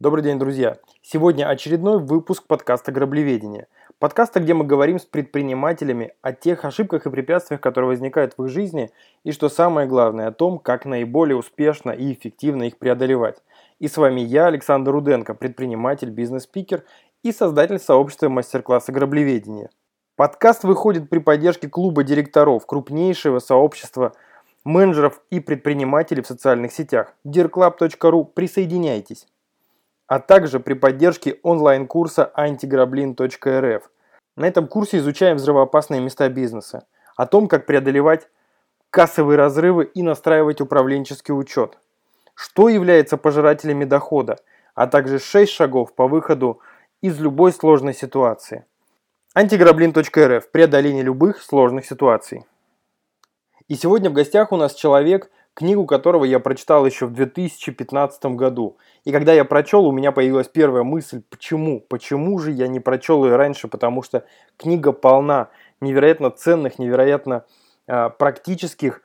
Добрый 0.00 0.24
день, 0.24 0.38
друзья! 0.38 0.78
Сегодня 1.02 1.46
очередной 1.46 1.98
выпуск 1.98 2.44
подкаста 2.46 2.90
«Граблеведение». 2.90 3.66
Подкаста, 3.98 4.40
где 4.40 4.54
мы 4.54 4.64
говорим 4.64 4.98
с 4.98 5.04
предпринимателями 5.04 6.14
о 6.22 6.32
тех 6.32 6.64
ошибках 6.64 7.04
и 7.04 7.10
препятствиях, 7.10 7.60
которые 7.60 7.88
возникают 7.88 8.32
в 8.38 8.44
их 8.44 8.50
жизни, 8.50 8.90
и, 9.24 9.32
что 9.32 9.50
самое 9.50 9.86
главное, 9.86 10.28
о 10.28 10.32
том, 10.32 10.58
как 10.58 10.86
наиболее 10.86 11.36
успешно 11.36 11.90
и 11.90 12.14
эффективно 12.14 12.62
их 12.62 12.78
преодолевать. 12.78 13.42
И 13.78 13.88
с 13.88 13.98
вами 13.98 14.22
я, 14.22 14.46
Александр 14.46 14.90
Руденко, 14.90 15.34
предприниматель, 15.34 16.08
бизнес-спикер 16.08 16.82
и 17.22 17.30
создатель 17.30 17.78
сообщества 17.78 18.30
мастер-класса 18.30 18.92
«Граблеведение». 18.92 19.68
Подкаст 20.16 20.64
выходит 20.64 21.10
при 21.10 21.18
поддержке 21.18 21.68
клуба 21.68 22.04
директоров 22.04 22.64
крупнейшего 22.64 23.38
сообщества 23.38 24.14
менеджеров 24.64 25.20
и 25.28 25.40
предпринимателей 25.40 26.22
в 26.22 26.26
социальных 26.26 26.72
сетях 26.72 27.12
dirclub.ru. 27.26 28.24
Присоединяйтесь! 28.24 29.26
А 30.10 30.18
также 30.18 30.58
при 30.58 30.74
поддержке 30.74 31.38
онлайн-курса 31.44 32.32
antigrablin.rf. 32.36 33.82
На 34.36 34.44
этом 34.48 34.66
курсе 34.66 34.98
изучаем 34.98 35.36
взрывоопасные 35.36 36.00
места 36.00 36.28
бизнеса, 36.28 36.84
о 37.16 37.26
том, 37.26 37.46
как 37.46 37.64
преодолевать 37.64 38.26
кассовые 38.90 39.38
разрывы 39.38 39.84
и 39.84 40.02
настраивать 40.02 40.60
управленческий 40.60 41.32
учет, 41.32 41.78
что 42.34 42.68
является 42.68 43.18
пожирателями 43.18 43.84
дохода, 43.84 44.40
а 44.74 44.88
также 44.88 45.20
6 45.20 45.52
шагов 45.52 45.94
по 45.94 46.08
выходу 46.08 46.58
из 47.00 47.20
любой 47.20 47.52
сложной 47.52 47.94
ситуации. 47.94 48.64
Антиграблин.рф. 49.36 50.50
Преодоление 50.50 51.04
любых 51.04 51.40
сложных 51.40 51.86
ситуаций. 51.86 52.44
И 53.68 53.76
сегодня 53.76 54.10
в 54.10 54.14
гостях 54.14 54.50
у 54.50 54.56
нас 54.56 54.74
человек, 54.74 55.30
книгу 55.60 55.84
которого 55.84 56.24
я 56.24 56.38
прочитал 56.38 56.86
еще 56.86 57.04
в 57.04 57.12
2015 57.12 58.24
году. 58.34 58.78
И 59.04 59.12
когда 59.12 59.34
я 59.34 59.44
прочел, 59.44 59.84
у 59.84 59.92
меня 59.92 60.10
появилась 60.10 60.48
первая 60.48 60.84
мысль, 60.84 61.20
почему? 61.28 61.80
Почему 61.80 62.38
же 62.38 62.50
я 62.50 62.66
не 62.66 62.80
прочел 62.80 63.26
ее 63.26 63.36
раньше? 63.36 63.68
Потому 63.68 64.02
что 64.02 64.24
книга 64.56 64.92
полна 64.92 65.50
невероятно 65.82 66.30
ценных, 66.30 66.78
невероятно 66.78 67.44
э, 67.86 68.08
практических 68.08 69.02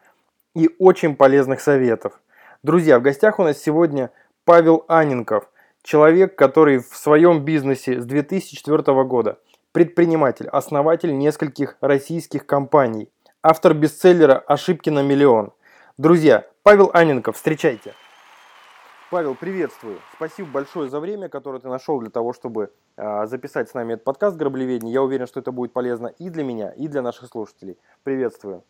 и 0.54 0.70
очень 0.80 1.18
полезных 1.18 1.60
советов. 1.60 2.22
Друзья, 2.64 3.00
в 3.00 3.02
гостях 3.02 3.38
у 3.38 3.44
нас 3.44 3.62
сегодня 3.62 4.12
Павел 4.46 4.86
Анинков, 4.88 5.50
человек, 5.84 6.38
который 6.38 6.78
в 6.78 6.96
своем 6.96 7.44
бизнесе 7.44 8.00
с 8.00 8.06
2004 8.06 9.04
года, 9.04 9.40
предприниматель, 9.74 10.48
основатель 10.48 11.18
нескольких 11.18 11.76
российских 11.82 12.46
компаний, 12.46 13.10
автор 13.44 13.74
бестселлера 13.74 14.38
«Ошибки 14.38 14.90
на 14.90 15.04
миллион», 15.04 15.52
Друзья, 15.98 16.46
Павел 16.62 16.92
Аненков, 16.94 17.38
встречайте. 17.38 17.94
Павел, 19.10 19.34
приветствую. 19.34 20.02
Спасибо 20.14 20.50
большое 20.50 20.90
за 20.90 21.00
время, 21.00 21.30
которое 21.30 21.60
ты 21.60 21.70
нашел 21.70 22.02
для 22.02 22.10
того, 22.10 22.34
чтобы 22.34 22.74
э, 22.98 23.26
записать 23.28 23.70
с 23.70 23.74
нами 23.74 23.94
этот 23.94 24.04
подкаст 24.04 24.36
«Граблеведение». 24.36 24.94
Я 24.94 25.02
уверен, 25.02 25.26
что 25.26 25.40
это 25.40 25.54
будет 25.54 25.72
полезно 25.72 26.08
и 26.08 26.30
для 26.30 26.44
меня, 26.44 26.72
и 26.72 26.90
для 26.90 27.02
наших 27.02 27.30
слушателей. 27.30 27.78
Приветствую. 28.04 28.66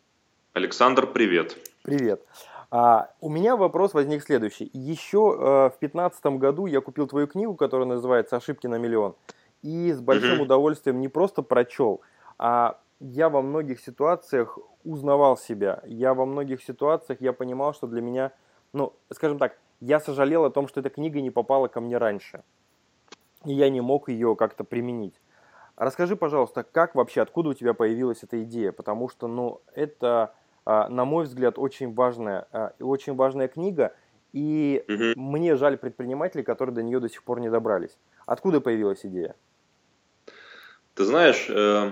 Александр, 0.54 1.08
привет. 1.08 1.58
Привет. 1.82 2.22
А, 2.70 3.10
у 3.22 3.30
меня 3.30 3.56
вопрос 3.56 3.96
возник 3.96 4.22
следующий. 4.22 4.70
Еще 4.74 5.18
э, 5.18 5.70
в 5.76 5.80
2015 5.80 6.26
году 6.38 6.68
я 6.68 6.80
купил 6.80 7.08
твою 7.08 7.26
книгу, 7.26 7.56
которая 7.56 7.88
называется 7.88 8.36
«Ошибки 8.36 8.68
на 8.68 8.76
миллион». 8.76 9.16
И 9.64 9.92
с 9.92 10.00
большим 10.00 10.36
угу. 10.36 10.44
удовольствием 10.44 11.02
не 11.02 11.08
просто 11.08 11.42
прочел, 11.42 12.02
а 12.38 12.80
я 13.00 13.30
во 13.30 13.42
многих 13.42 13.80
ситуациях 13.80 14.60
узнавал 14.86 15.38
себя. 15.38 15.82
Я 15.86 16.14
во 16.14 16.26
многих 16.26 16.64
ситуациях 16.64 17.20
я 17.22 17.34
понимал, 17.34 17.74
что 17.74 17.88
для 17.88 18.02
меня, 18.02 18.32
ну, 18.72 18.94
скажем 19.12 19.38
так, 19.38 19.58
я 19.82 20.00
сожалел 20.00 20.46
о 20.46 20.52
том, 20.52 20.68
что 20.68 20.80
эта 20.80 20.90
книга 20.90 21.22
не 21.22 21.32
попала 21.32 21.68
ко 21.68 21.82
мне 21.82 21.98
раньше. 21.98 22.44
И 23.44 23.54
я 23.54 23.70
не 23.70 23.82
мог 23.82 24.10
ее 24.10 24.36
как-то 24.36 24.64
применить. 24.64 25.20
Расскажи, 25.76 26.16
пожалуйста, 26.16 26.64
как 26.64 26.96
вообще, 26.96 27.22
откуда 27.22 27.50
у 27.50 27.54
тебя 27.54 27.74
появилась 27.74 28.24
эта 28.24 28.42
идея? 28.44 28.72
Потому 28.72 29.10
что, 29.10 29.28
ну, 29.28 29.62
это, 29.74 30.34
а, 30.66 30.88
на 30.88 31.04
мой 31.04 31.26
взгляд, 31.26 31.60
очень 31.60 31.94
важная, 31.94 32.48
а, 32.52 32.74
очень 32.80 33.16
важная 33.16 33.50
книга, 33.50 33.94
и 34.32 34.84
угу. 34.88 35.20
мне 35.20 35.56
жаль 35.56 35.78
предпринимателей, 35.78 36.44
которые 36.44 36.76
до 36.76 36.84
нее 36.84 37.00
до 37.00 37.10
сих 37.10 37.24
пор 37.24 37.40
не 37.40 37.50
добрались. 37.50 37.98
Откуда 38.26 38.62
появилась 38.62 39.06
идея? 39.06 39.36
Ты 40.94 41.04
знаешь, 41.04 41.48
э, 41.50 41.92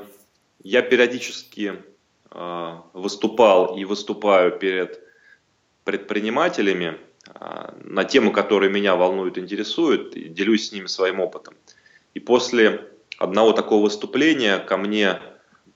я 0.59 0.81
периодически 0.81 1.83
выступал 2.93 3.77
и 3.77 3.85
выступаю 3.85 4.57
перед 4.57 4.99
предпринимателями 5.83 6.97
э, 7.27 7.73
на 7.83 8.03
темы, 8.05 8.31
которые 8.31 8.71
меня 8.71 8.95
волнуют, 8.95 9.37
интересуют, 9.37 10.15
и 10.15 10.29
делюсь 10.29 10.69
с 10.69 10.71
ними 10.71 10.87
своим 10.87 11.19
опытом. 11.19 11.55
И 12.13 12.19
после 12.19 12.89
одного 13.17 13.53
такого 13.53 13.83
выступления 13.83 14.59
ко 14.59 14.77
мне 14.77 15.19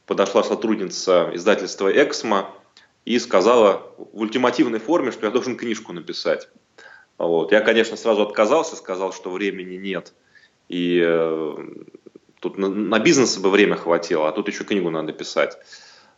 подошла 0.06 0.44
сотрудница 0.44 1.30
издательства 1.34 1.92
«Эксмо» 1.92 2.50
и 3.06 3.20
сказала 3.20 3.94
в 3.98 4.22
ультимативной 4.22 4.80
форме, 4.80 5.12
что 5.12 5.26
я 5.26 5.32
должен 5.32 5.58
книжку 5.58 5.94
написать. 5.94 6.50
Вот. 7.18 7.52
Я, 7.52 7.62
конечно, 7.62 7.98
сразу 7.98 8.22
отказался, 8.22 8.76
сказал, 8.76 9.12
что 9.12 9.32
времени 9.32 9.76
нет. 9.76 10.14
И 10.70 11.02
э, 11.04 11.56
Тут 12.40 12.58
на, 12.58 12.70
на 12.70 13.00
бизнес 13.00 13.38
бы 13.38 13.50
время 13.50 13.76
хватило, 13.76 14.30
а 14.30 14.32
тут 14.32 14.48
еще 14.48 14.64
книгу 14.64 14.90
надо 14.90 15.12
писать. 15.12 15.58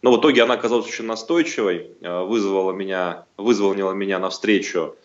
Но 0.02 0.12
в 0.12 0.20
итоге 0.20 0.44
она 0.44 0.54
оказалась 0.54 0.88
очень 0.88 1.06
настойчивой, 1.06 1.92
э, 2.02 2.24
вызвала 2.24 2.72
меня, 2.72 3.26
вызвала 3.38 3.74
меня 3.74 4.20
на 4.20 4.30
встречу 4.30 4.96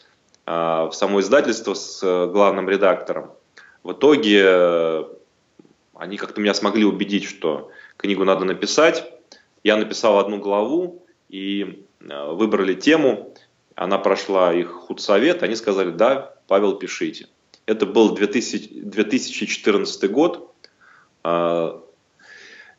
э, 0.47 0.51
в 0.51 0.93
само 0.93 1.21
издательство 1.21 1.75
с 1.75 2.01
э, 2.03 2.27
главным 2.31 2.69
редактором. 2.69 3.33
В 3.83 3.93
итоге 3.93 5.07
они 5.95 6.17
как-то 6.17 6.41
меня 6.41 6.55
смогли 6.55 6.87
убедить, 6.87 7.25
что 7.25 7.71
книгу 7.99 8.25
надо 8.25 8.47
написать. 8.47 9.13
Я 9.63 9.77
написал 9.77 10.19
одну 10.19 10.39
главу 10.39 11.05
и 11.29 11.85
выбрали 12.01 12.73
тему. 12.73 13.35
Она 13.75 13.99
прошла 13.99 14.55
их 14.55 14.71
худсовет. 14.71 15.43
Они 15.43 15.55
сказали, 15.55 15.91
да, 15.91 16.35
Павел, 16.47 16.77
пишите. 16.77 17.29
Это 17.67 17.85
был 17.85 18.15
2000, 18.15 18.85
2014 18.85 20.11
год. 20.11 20.55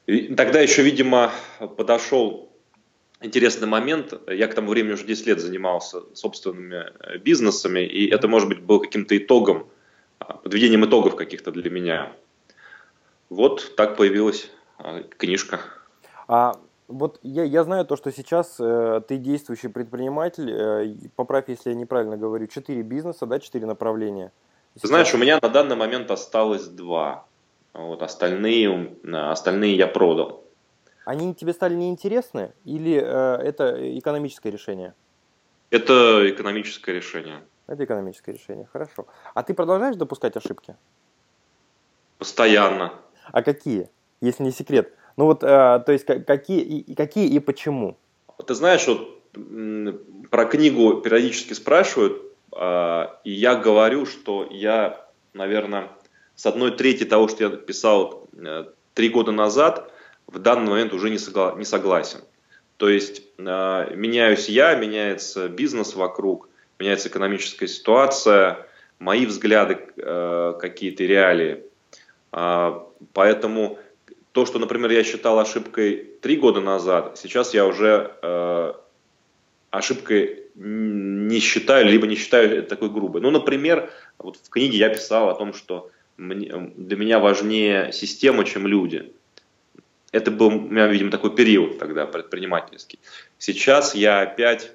Тогда 0.06 0.60
еще, 0.60 0.84
видимо, 0.84 1.32
подошел 1.78 2.52
интересный 3.22 3.68
момент. 3.68 4.14
Я 4.28 4.48
к 4.48 4.54
тому 4.54 4.70
времени 4.70 4.94
уже 4.94 5.06
10 5.06 5.28
лет 5.28 5.40
занимался 5.40 6.02
собственными 6.14 6.86
э, 7.00 7.18
бизнесами, 7.18 7.80
и 7.80 8.08
это, 8.10 8.28
может 8.28 8.48
быть, 8.48 8.62
был 8.62 8.80
каким-то 8.80 9.18
итогом, 9.18 9.68
а, 10.20 10.34
подведением 10.38 10.86
итогов 10.86 11.16
каких-то 11.16 11.52
для 11.52 11.70
меня. 11.70 12.12
Вот 13.30 13.76
так 13.76 13.98
появилась 13.98 14.52
а, 14.78 15.02
книжка. 15.04 15.60
А 16.28 16.56
вот 16.88 17.20
я, 17.24 17.44
я 17.44 17.64
знаю 17.64 17.86
то, 17.86 17.96
что 17.96 18.12
сейчас 18.12 18.58
э, 18.60 19.02
ты 19.08 19.18
действующий 19.18 19.70
предприниматель, 19.70 20.52
э, 20.52 21.10
поправь, 21.16 21.46
если 21.48 21.70
я 21.72 21.76
неправильно 21.76 22.18
говорю, 22.18 22.48
четыре 22.48 22.84
бизнеса, 22.84 23.26
да, 23.26 23.40
четыре 23.40 23.66
направления. 23.66 24.32
Сейчас... 24.76 24.90
Знаешь, 24.90 25.14
у 25.14 25.18
меня 25.18 25.40
на 25.42 25.50
данный 25.50 25.76
момент 25.76 26.12
осталось 26.12 26.68
два. 26.68 27.26
Вот, 27.76 28.02
остальные, 28.02 28.96
остальные 29.12 29.76
я 29.76 29.88
продал. 29.88 30.44
Они 31.04 31.36
тебе 31.36 31.52
стали 31.52 31.76
неинтересны 31.76 32.54
или 32.64 32.96
э, 32.96 33.36
это 33.44 34.00
экономическое 34.00 34.50
решение? 34.50 34.94
Это 35.72 36.28
экономическое 36.30 36.94
решение. 36.96 37.42
Это 37.68 37.84
экономическое 37.84 38.32
решение, 38.32 38.68
хорошо. 38.72 39.08
А 39.34 39.44
ты 39.44 39.54
продолжаешь 39.54 39.98
допускать 39.98 40.38
ошибки? 40.38 40.76
Постоянно. 42.18 42.94
А 43.32 43.44
какие, 43.44 43.90
если 44.22 44.44
не 44.44 44.52
секрет? 44.52 44.94
Ну 45.18 45.26
вот, 45.26 45.44
э, 45.44 45.48
то 45.86 45.92
есть 45.92 46.06
какие 46.06 46.62
и, 46.62 46.96
какие 46.96 47.28
и 47.28 47.40
почему? 47.40 47.98
Ты 48.48 48.56
знаешь, 48.56 48.88
вот 48.88 49.22
про 50.32 50.46
книгу 50.46 51.02
периодически 51.02 51.52
спрашивают, 51.52 52.22
э, 52.56 53.08
и 53.26 53.32
я 53.32 53.56
говорю, 53.56 54.06
что 54.06 54.48
я, 54.50 55.06
наверное, 55.34 55.90
с 56.36 56.46
одной 56.46 56.72
трети 56.72 57.06
того, 57.06 57.28
что 57.28 57.46
я 57.46 57.50
писал 57.50 58.28
э, 58.34 58.66
три 58.94 59.10
года 59.10 59.32
назад, 59.32 59.92
в 60.28 60.40
данный 60.40 60.70
момент 60.70 60.94
уже 60.94 61.10
не, 61.10 61.18
согла- 61.18 61.58
не 61.58 61.66
согласен. 61.66 62.20
То 62.78 62.90
есть 62.90 63.24
э, 63.38 63.42
меняюсь 63.96 64.50
я, 64.50 64.76
меняется 64.76 65.48
бизнес 65.48 65.96
вокруг, 65.96 66.50
меняется 66.80 67.10
экономическая 67.10 67.68
ситуация, 67.68 68.66
мои 69.00 69.26
взгляды, 69.26 69.80
э, 69.98 70.54
какие-то 70.60 71.04
реалии. 71.04 71.64
Э, 72.32 72.80
поэтому 73.14 73.80
то, 74.34 74.46
что, 74.46 74.60
например, 74.60 74.92
я 74.92 75.04
считал 75.04 75.40
ошибкой 75.40 76.10
три 76.22 76.36
года 76.36 76.60
назад, 76.60 77.18
сейчас 77.18 77.54
я 77.54 77.66
уже 77.66 78.12
э, 78.22 78.74
ошибкой 79.72 80.44
не 80.56 81.40
считаю, 81.40 81.86
либо 81.86 82.08
не 82.08 82.16
считаю 82.16 82.64
такой 82.64 82.90
грубой. 82.90 83.22
Ну, 83.22 83.32
например, 83.32 83.90
вот 84.18 84.38
в 84.42 84.50
книге 84.50 84.78
я 84.78 84.90
писал 84.90 85.30
о 85.30 85.36
том, 85.36 85.54
что 85.54 85.90
для 86.18 86.98
меня 86.98 87.20
важнее 87.20 87.92
система, 87.92 88.46
чем 88.46 88.68
люди. 88.68 89.12
Это 90.12 90.32
был 90.32 90.48
у 90.48 90.52
меня, 90.52 90.88
видимо, 90.88 91.12
такой 91.12 91.36
период 91.36 91.78
тогда 91.78 92.06
предпринимательский. 92.06 93.00
Сейчас 93.38 93.96
я 93.96 94.22
опять 94.22 94.72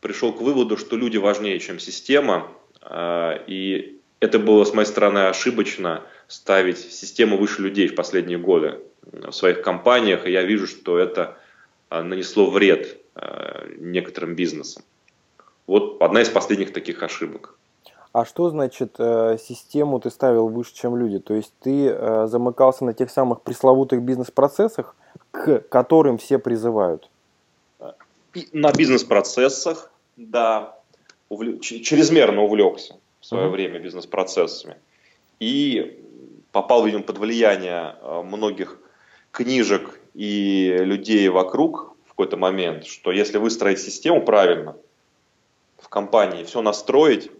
пришел 0.00 0.32
к 0.32 0.40
выводу, 0.40 0.76
что 0.76 0.96
люди 0.96 1.16
важнее, 1.16 1.58
чем 1.58 1.78
система. 1.78 2.52
А, 2.80 3.42
и 3.46 3.98
это 4.20 4.38
было 4.38 4.64
с 4.64 4.72
моей 4.72 4.86
стороны 4.86 5.26
ошибочно 5.26 6.04
ставить 6.28 6.78
систему 6.78 7.36
выше 7.36 7.62
людей 7.62 7.88
в 7.88 7.94
последние 7.94 8.38
годы 8.38 8.78
в 9.02 9.32
своих 9.32 9.62
компаниях, 9.62 10.26
и 10.26 10.30
я 10.30 10.42
вижу, 10.42 10.66
что 10.66 10.98
это 10.98 11.38
а, 11.88 12.02
нанесло 12.02 12.50
вред 12.50 12.98
а, 13.14 13.66
некоторым 13.78 14.34
бизнесам. 14.34 14.84
Вот 15.66 16.00
одна 16.00 16.22
из 16.22 16.28
последних 16.28 16.72
таких 16.72 17.02
ошибок. 17.02 17.57
А 18.12 18.24
что 18.24 18.48
значит 18.48 18.94
э, 18.98 19.36
систему 19.38 20.00
ты 20.00 20.10
ставил 20.10 20.48
выше, 20.48 20.74
чем 20.74 20.96
люди? 20.96 21.18
То 21.18 21.34
есть 21.34 21.52
ты 21.60 21.88
э, 21.88 22.26
замыкался 22.26 22.84
на 22.84 22.94
тех 22.94 23.10
самых 23.10 23.42
пресловутых 23.42 24.02
бизнес-процессах, 24.02 24.96
к 25.30 25.60
которым 25.68 26.18
все 26.18 26.38
призывают? 26.38 27.10
На 28.52 28.72
бизнес-процессах, 28.72 29.90
да, 30.16 30.78
увл... 31.28 31.58
чрезмерно 31.60 32.42
увлекся 32.42 32.96
в 33.20 33.26
свое 33.26 33.46
uh-huh. 33.46 33.50
время 33.50 33.78
бизнес-процессами. 33.78 34.76
И 35.38 36.02
попал, 36.52 36.84
видимо, 36.84 37.02
под 37.02 37.18
влияние 37.18 37.94
э, 38.00 38.22
многих 38.22 38.78
книжек 39.30 40.00
и 40.14 40.74
людей 40.80 41.28
вокруг 41.28 41.94
в 42.06 42.10
какой-то 42.10 42.36
момент, 42.36 42.86
что 42.86 43.12
если 43.12 43.38
выстроить 43.38 43.80
систему 43.80 44.24
правильно 44.24 44.76
в 45.78 45.88
компании, 45.88 46.44
все 46.44 46.62
настроить, 46.62 47.30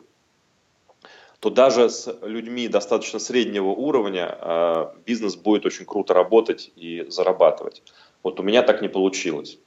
то 1.40 1.50
даже 1.50 1.88
с 1.88 2.12
людьми 2.22 2.68
достаточно 2.68 3.18
среднего 3.18 3.68
уровня 3.68 4.36
э, 4.40 4.86
бизнес 5.06 5.36
будет 5.36 5.66
очень 5.66 5.84
круто 5.84 6.14
работать 6.14 6.72
и 6.74 7.06
зарабатывать. 7.08 7.82
Вот 8.22 8.40
у 8.40 8.42
меня 8.42 8.62
так 8.62 8.82
не 8.82 8.88
получилось. 8.88 9.58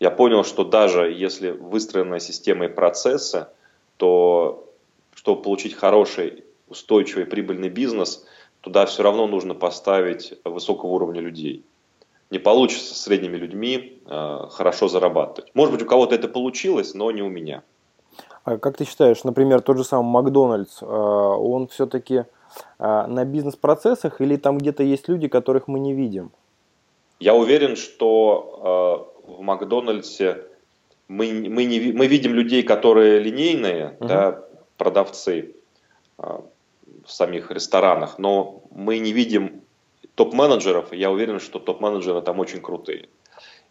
Я 0.00 0.10
понял, 0.10 0.44
что 0.44 0.64
даже 0.64 1.10
если 1.10 1.50
выстроенная 1.50 2.20
система 2.20 2.66
и 2.66 2.68
процессы, 2.68 3.46
то 3.96 4.68
чтобы 5.14 5.40
получить 5.42 5.74
хороший, 5.74 6.44
устойчивый, 6.68 7.24
прибыльный 7.24 7.70
бизнес, 7.70 8.26
туда 8.60 8.84
все 8.84 9.02
равно 9.02 9.26
нужно 9.26 9.54
поставить 9.54 10.34
высокого 10.44 10.90
уровня 10.90 11.20
людей. 11.20 11.64
Не 12.30 12.38
получится 12.38 12.94
с 12.94 13.02
средними 13.02 13.36
людьми 13.36 14.02
э, 14.06 14.46
хорошо 14.50 14.88
зарабатывать. 14.88 15.54
Может 15.54 15.74
быть, 15.74 15.82
у 15.82 15.86
кого-то 15.86 16.14
это 16.14 16.28
получилось, 16.28 16.92
но 16.92 17.10
не 17.10 17.22
у 17.22 17.28
меня. 17.28 17.62
А 18.44 18.58
как 18.58 18.76
ты 18.76 18.84
считаешь, 18.84 19.24
например, 19.24 19.62
тот 19.62 19.78
же 19.78 19.84
самый 19.84 20.10
Макдональдс, 20.10 20.82
э, 20.82 20.86
он 20.86 21.66
все-таки 21.68 22.14
э, 22.14 22.24
на 22.78 23.24
бизнес-процессах 23.24 24.20
или 24.20 24.36
там 24.36 24.58
где-то 24.58 24.82
есть 24.82 25.08
люди, 25.08 25.28
которых 25.28 25.66
мы 25.66 25.80
не 25.80 25.94
видим? 25.94 26.30
Я 27.20 27.34
уверен, 27.34 27.74
что 27.74 29.08
э, 29.26 29.32
в 29.32 29.40
Макдональдсе 29.40 30.44
мы, 31.08 31.32
мы, 31.48 31.64
не, 31.64 31.92
мы 31.92 32.06
видим 32.06 32.34
людей, 32.34 32.62
которые 32.62 33.18
линейные, 33.18 33.96
uh-huh. 33.98 34.06
да, 34.06 34.44
продавцы 34.76 35.54
в 36.16 37.10
самих 37.10 37.50
ресторанах, 37.50 38.18
но 38.18 38.62
мы 38.70 38.98
не 38.98 39.12
видим 39.12 39.62
топ-менеджеров, 40.14 40.92
я 40.92 41.10
уверен, 41.10 41.40
что 41.40 41.58
топ-менеджеры 41.58 42.22
там 42.22 42.38
очень 42.40 42.60
крутые. 42.60 43.08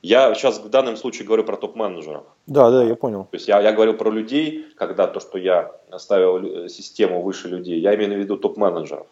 Я 0.04 0.36
сейчас 0.36 0.60
в 0.60 0.68
данном 0.70 0.98
случае 0.98 1.26
говорю 1.26 1.46
про 1.46 1.56
топ-менеджеров. 1.56 2.26
Да, 2.46 2.70
да, 2.70 2.84
я 2.84 2.94
понял. 2.96 3.24
То 3.32 3.38
есть 3.38 3.48
я, 3.48 3.62
я 3.62 3.72
говорил 3.72 3.94
про 3.94 4.12
людей, 4.12 4.68
когда 4.76 5.08
то, 5.08 5.22
что 5.22 5.38
я 5.38 5.72
ставил 5.98 6.68
систему 6.68 7.22
выше 7.22 7.48
людей, 7.48 7.80
я 7.80 7.96
имею 7.96 8.14
в 8.16 8.18
виду 8.18 8.36
топ-менеджеров. 8.36 9.08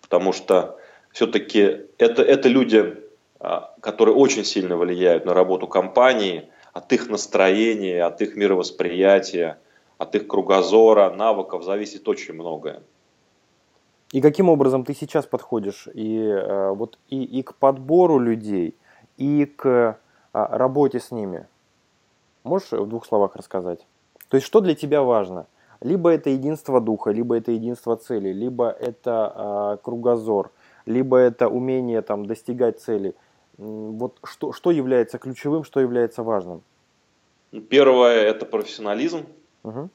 Потому 0.00 0.32
что 0.32 0.78
все-таки 1.12 1.82
это, 1.98 2.22
это 2.22 2.48
люди, 2.48 2.96
а, 3.40 3.74
которые 3.80 4.14
очень 4.14 4.44
сильно 4.44 4.78
влияют 4.78 5.26
на 5.26 5.34
работу 5.34 5.66
компании, 5.66 6.48
от 6.72 6.90
их 6.94 7.10
настроения, 7.10 8.02
от 8.02 8.22
их 8.22 8.36
мировосприятия, 8.36 9.58
от 9.98 10.14
их 10.14 10.26
кругозора, 10.28 11.10
навыков 11.10 11.62
зависит 11.62 12.08
очень 12.08 12.32
многое. 12.32 12.82
И 14.12 14.22
каким 14.22 14.48
образом 14.48 14.82
ты 14.82 14.94
сейчас 14.94 15.26
подходишь 15.26 15.88
и, 15.92 16.18
э, 16.20 16.70
вот, 16.70 16.98
и, 17.10 17.22
и 17.22 17.42
к 17.42 17.54
подбору 17.56 18.18
людей, 18.18 18.76
и 19.18 19.44
к 19.44 19.98
а, 20.36 20.58
работе 20.58 21.00
с 21.00 21.10
ними? 21.10 21.46
Можешь 22.44 22.72
в 22.72 22.86
двух 22.86 23.06
словах 23.06 23.36
рассказать? 23.36 23.86
То 24.28 24.36
есть, 24.36 24.46
что 24.46 24.60
для 24.60 24.74
тебя 24.74 25.02
важно? 25.02 25.46
Либо 25.80 26.10
это 26.10 26.28
единство 26.28 26.80
духа, 26.80 27.10
либо 27.10 27.36
это 27.36 27.52
единство 27.52 27.96
цели, 27.96 28.32
либо 28.32 28.68
это 28.68 29.32
а, 29.34 29.76
кругозор, 29.78 30.50
либо 30.84 31.16
это 31.16 31.48
умение 31.48 32.02
там, 32.02 32.26
достигать 32.26 32.80
цели. 32.80 33.14
Вот 33.56 34.18
что, 34.24 34.52
что 34.52 34.70
является 34.70 35.16
ключевым, 35.18 35.64
что 35.64 35.80
является 35.80 36.22
важным? 36.22 36.62
Первое– 37.70 38.20
это 38.30 38.44
профессионализм, 38.44 39.24
угу. 39.62 39.88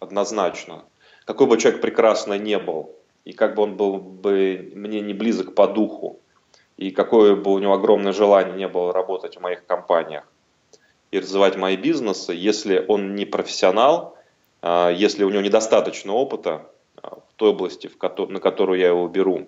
однозначно. 0.00 0.82
Какой 1.24 1.46
бы 1.46 1.56
человек 1.56 1.80
прекрасно 1.80 2.36
не 2.36 2.58
был, 2.58 2.90
и 3.24 3.32
как 3.32 3.54
бы 3.54 3.62
он 3.62 3.76
был 3.76 3.98
бы 3.98 4.72
мне 4.74 5.00
не 5.00 5.14
близок 5.14 5.54
по 5.54 5.68
духу, 5.68 6.18
и 6.76 6.90
какое 6.90 7.36
бы 7.36 7.52
у 7.52 7.58
него 7.58 7.74
огромное 7.74 8.12
желание 8.12 8.56
не 8.56 8.68
было 8.68 8.92
работать 8.92 9.36
в 9.36 9.40
моих 9.40 9.64
компаниях 9.66 10.24
и 11.10 11.18
развивать 11.20 11.56
мои 11.56 11.76
бизнесы, 11.76 12.32
если 12.32 12.84
он 12.88 13.14
не 13.14 13.24
профессионал, 13.24 14.16
а, 14.62 14.90
если 14.90 15.24
у 15.24 15.30
него 15.30 15.42
недостаточно 15.42 16.12
опыта 16.12 16.68
а, 17.00 17.16
в 17.16 17.34
той 17.36 17.50
области, 17.50 17.88
на 18.28 18.40
которую 18.40 18.80
я 18.80 18.88
его 18.88 19.06
беру, 19.06 19.46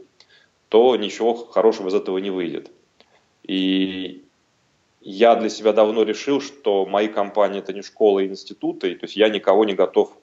то 0.69 0.94
ничего 0.96 1.34
хорошего 1.34 1.88
из 1.88 1.94
этого 1.94 2.19
не 2.19 2.31
выйдет. 2.31 2.70
И 3.43 4.25
я 5.00 5.37
для 5.37 5.49
себя 5.49 5.73
давно 5.73 6.02
решил, 6.02 6.40
что 6.40 6.87
мои 6.87 7.08
компании 7.08 7.58
это 7.58 7.73
не 7.73 7.82
школы 7.82 8.25
и 8.25 8.28
институты, 8.28 8.94
то 8.94 9.05
есть 9.05 9.17
я 9.17 9.28
никого 9.28 9.64
не 9.64 9.75
готов 9.75 10.17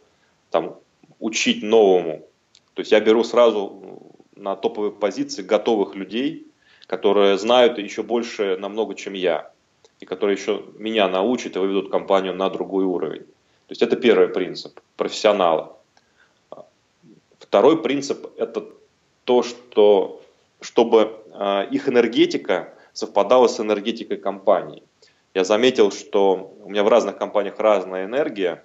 там, 0.50 0.78
учить 1.20 1.64
новому. 1.64 2.26
То 2.74 2.82
есть 2.82 2.92
я 2.92 3.00
беру 3.00 3.24
сразу 3.24 4.14
на 4.36 4.56
топовые 4.56 4.92
позиции 4.92 5.42
готовых 5.42 5.96
людей, 5.96 6.48
которые 6.88 7.38
знают 7.38 7.77
еще 7.77 8.03
больше 8.03 8.57
намного, 8.57 8.95
чем 8.95 9.13
я, 9.13 9.51
и 10.00 10.06
которые 10.06 10.38
еще 10.38 10.63
меня 10.77 11.07
научат 11.07 11.56
и 11.56 11.59
выведут 11.59 11.89
компанию 11.89 12.33
на 12.33 12.50
другой 12.50 12.85
уровень. 12.85 13.24
То 13.24 13.71
есть 13.71 13.81
это 13.81 13.95
первый 13.95 14.27
принцип 14.27 14.80
профессионала. 14.97 15.77
Второй 17.39 17.81
принцип 17.81 18.27
это 18.38 18.65
то, 19.24 19.44
что 19.44 20.21
чтобы 20.59 21.19
а, 21.33 21.63
их 21.63 21.89
энергетика 21.89 22.74
совпадала 22.94 23.47
с 23.47 23.59
энергетикой 23.59 24.18
компании. 24.18 24.83
Я 25.33 25.44
заметил, 25.44 25.91
что 25.91 26.56
у 26.63 26.69
меня 26.69 26.83
в 26.83 26.88
разных 26.88 27.18
компаниях 27.18 27.59
разная 27.59 28.06
энергия, 28.06 28.63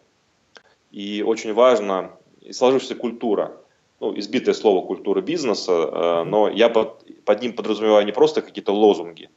и 0.90 1.22
очень 1.26 1.52
важно 1.54 2.12
и 2.40 2.52
сложившаяся 2.52 2.94
культура 2.94 3.56
ну, 4.00 4.16
избитое 4.18 4.54
слово 4.54 4.86
культуры 4.86 5.22
бизнеса, 5.22 5.72
э, 5.72 6.24
но 6.24 6.48
я 6.48 6.68
под, 6.68 7.04
под 7.28 7.42
ним 7.42 7.52
подразумеваю 7.52 8.06
не 8.06 8.12
просто 8.12 8.40
какие-то 8.40 8.72
лозунги 8.72 9.28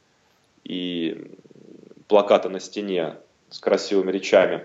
и 0.64 1.30
плакаты 2.08 2.48
на 2.48 2.58
стене 2.58 3.16
с 3.50 3.58
красивыми 3.58 4.10
речами, 4.10 4.64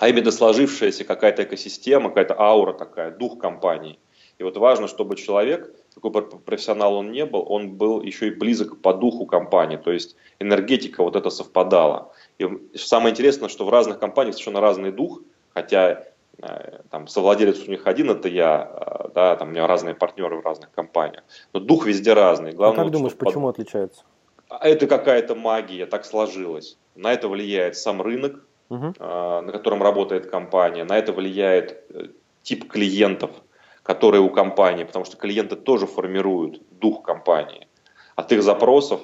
а 0.00 0.08
именно 0.08 0.32
сложившаяся 0.32 1.04
какая-то 1.04 1.44
экосистема, 1.44 2.08
какая-то 2.08 2.34
аура 2.36 2.72
такая, 2.72 3.12
дух 3.12 3.38
компании. 3.38 4.00
И 4.38 4.42
вот 4.42 4.56
важно, 4.56 4.88
чтобы 4.88 5.14
человек, 5.14 5.72
какой 5.94 6.10
бы 6.10 6.22
профессионал 6.22 6.96
он 6.96 7.12
не 7.12 7.24
был, 7.24 7.46
он 7.48 7.76
был 7.76 8.02
еще 8.02 8.26
и 8.26 8.30
близок 8.30 8.82
по 8.82 8.92
духу 8.92 9.26
компании, 9.26 9.76
то 9.76 9.92
есть 9.92 10.16
энергетика 10.40 11.04
вот 11.04 11.14
это 11.14 11.30
совпадала. 11.30 12.10
И 12.40 12.48
самое 12.74 13.12
интересное, 13.12 13.48
что 13.48 13.64
в 13.64 13.70
разных 13.70 14.00
компаниях 14.00 14.34
совершенно 14.34 14.60
разный 14.60 14.90
дух, 14.90 15.20
хотя 15.52 16.02
там 16.90 17.06
совладелец 17.06 17.66
у 17.66 17.70
них 17.70 17.86
один, 17.86 18.10
это 18.10 18.28
я, 18.28 18.70
э, 18.70 19.08
да, 19.14 19.36
там 19.36 19.48
у 19.48 19.50
меня 19.52 19.66
разные 19.66 19.94
партнеры 19.94 20.40
в 20.40 20.44
разных 20.44 20.70
компаниях. 20.72 21.24
Но 21.52 21.60
дух 21.60 21.86
везде 21.86 22.12
разный. 22.12 22.52
Главное, 22.52 22.82
а 22.82 22.84
как 22.84 22.92
думаешь, 22.92 23.14
почему 23.14 23.46
под... 23.46 23.54
отличается? 23.54 24.02
А 24.48 24.68
это 24.68 24.86
какая-то 24.86 25.34
магия, 25.34 25.86
так 25.86 26.04
сложилось. 26.04 26.78
На 26.94 27.12
это 27.12 27.28
влияет 27.28 27.76
сам 27.76 28.02
рынок, 28.02 28.44
угу. 28.68 28.94
на 28.98 29.50
котором 29.52 29.82
работает 29.82 30.30
компания, 30.30 30.84
на 30.84 30.98
это 30.98 31.12
влияет 31.12 31.82
тип 32.42 32.70
клиентов, 32.70 33.30
которые 33.82 34.20
у 34.20 34.30
компании, 34.30 34.84
потому 34.84 35.04
что 35.04 35.16
клиенты 35.16 35.56
тоже 35.56 35.86
формируют 35.86 36.62
дух 36.70 37.02
компании. 37.02 37.68
От 38.16 38.30
их 38.32 38.42
запросов 38.42 39.00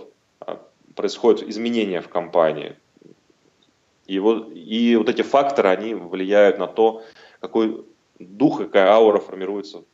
происходят 0.95 1.43
изменения 1.49 2.01
в 2.01 2.09
компании. 2.09 2.77
И 4.11 4.19
вот, 4.19 4.49
и 4.53 4.97
вот 4.97 5.09
эти 5.09 5.23
факторы, 5.23 5.69
они 5.69 5.95
влияют 5.95 6.59
на 6.59 6.67
то, 6.67 7.03
какой 7.39 7.85
дух, 8.19 8.59
какая 8.59 8.91
аура 8.91 9.21
формируется 9.21 9.85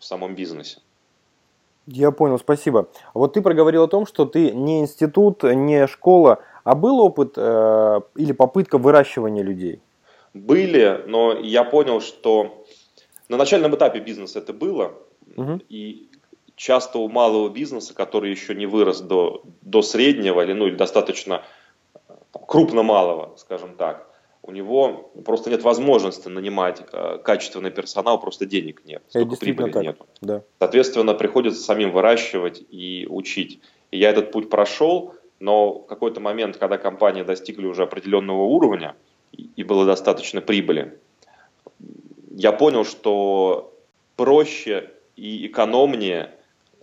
в 0.00 0.04
самом 0.04 0.34
бизнесе. 0.34 0.78
Я 1.86 2.10
понял, 2.10 2.38
спасибо. 2.38 2.88
Вот 3.14 3.34
ты 3.34 3.42
проговорил 3.42 3.84
о 3.84 3.88
том, 3.88 4.06
что 4.06 4.24
ты 4.24 4.50
не 4.50 4.80
институт, 4.80 5.44
не 5.44 5.86
школа, 5.86 6.40
а 6.64 6.74
был 6.74 6.98
опыт 6.98 7.34
э, 7.36 8.00
или 8.16 8.32
попытка 8.32 8.78
выращивания 8.78 9.44
людей? 9.44 9.80
Были, 10.32 11.04
но 11.06 11.38
я 11.38 11.62
понял, 11.62 12.00
что 12.00 12.66
на 13.28 13.36
начальном 13.36 13.76
этапе 13.76 14.00
бизнеса 14.00 14.40
это 14.40 14.52
было, 14.52 14.94
угу. 15.36 15.60
и 15.68 16.08
часто 16.56 16.98
у 16.98 17.08
малого 17.08 17.50
бизнеса, 17.50 17.94
который 17.94 18.32
еще 18.32 18.56
не 18.56 18.66
вырос 18.66 19.00
до, 19.00 19.42
до 19.62 19.82
среднего 19.82 20.40
или, 20.40 20.54
ну, 20.54 20.66
или 20.66 20.74
достаточно 20.74 21.42
крупно 22.54 22.82
малого, 22.82 23.34
скажем 23.36 23.74
так, 23.76 24.08
у 24.42 24.52
него 24.52 25.10
просто 25.24 25.50
нет 25.50 25.62
возможности 25.62 26.28
нанимать 26.28 26.82
э, 26.92 27.18
качественный 27.24 27.70
персонал, 27.70 28.20
просто 28.20 28.44
денег 28.46 28.82
нет, 28.84 29.02
столько 29.08 29.36
прибыли 29.36 29.72
так. 29.72 29.82
нет. 29.82 29.98
Да. 30.20 30.42
Соответственно, 30.58 31.14
приходится 31.14 31.62
самим 31.62 31.92
выращивать 31.92 32.62
и 32.70 33.06
учить. 33.08 33.60
И 33.90 33.98
я 33.98 34.10
этот 34.10 34.32
путь 34.32 34.50
прошел, 34.50 35.14
но 35.40 35.78
в 35.78 35.86
какой-то 35.86 36.20
момент, 36.20 36.58
когда 36.58 36.76
компании 36.76 37.22
достигли 37.22 37.66
уже 37.66 37.84
определенного 37.84 38.42
уровня 38.42 38.96
и 39.32 39.64
было 39.64 39.86
достаточно 39.86 40.40
прибыли, 40.40 40.98
я 42.30 42.52
понял, 42.52 42.84
что 42.84 43.72
проще 44.16 44.90
и 45.16 45.46
экономнее, 45.46 46.34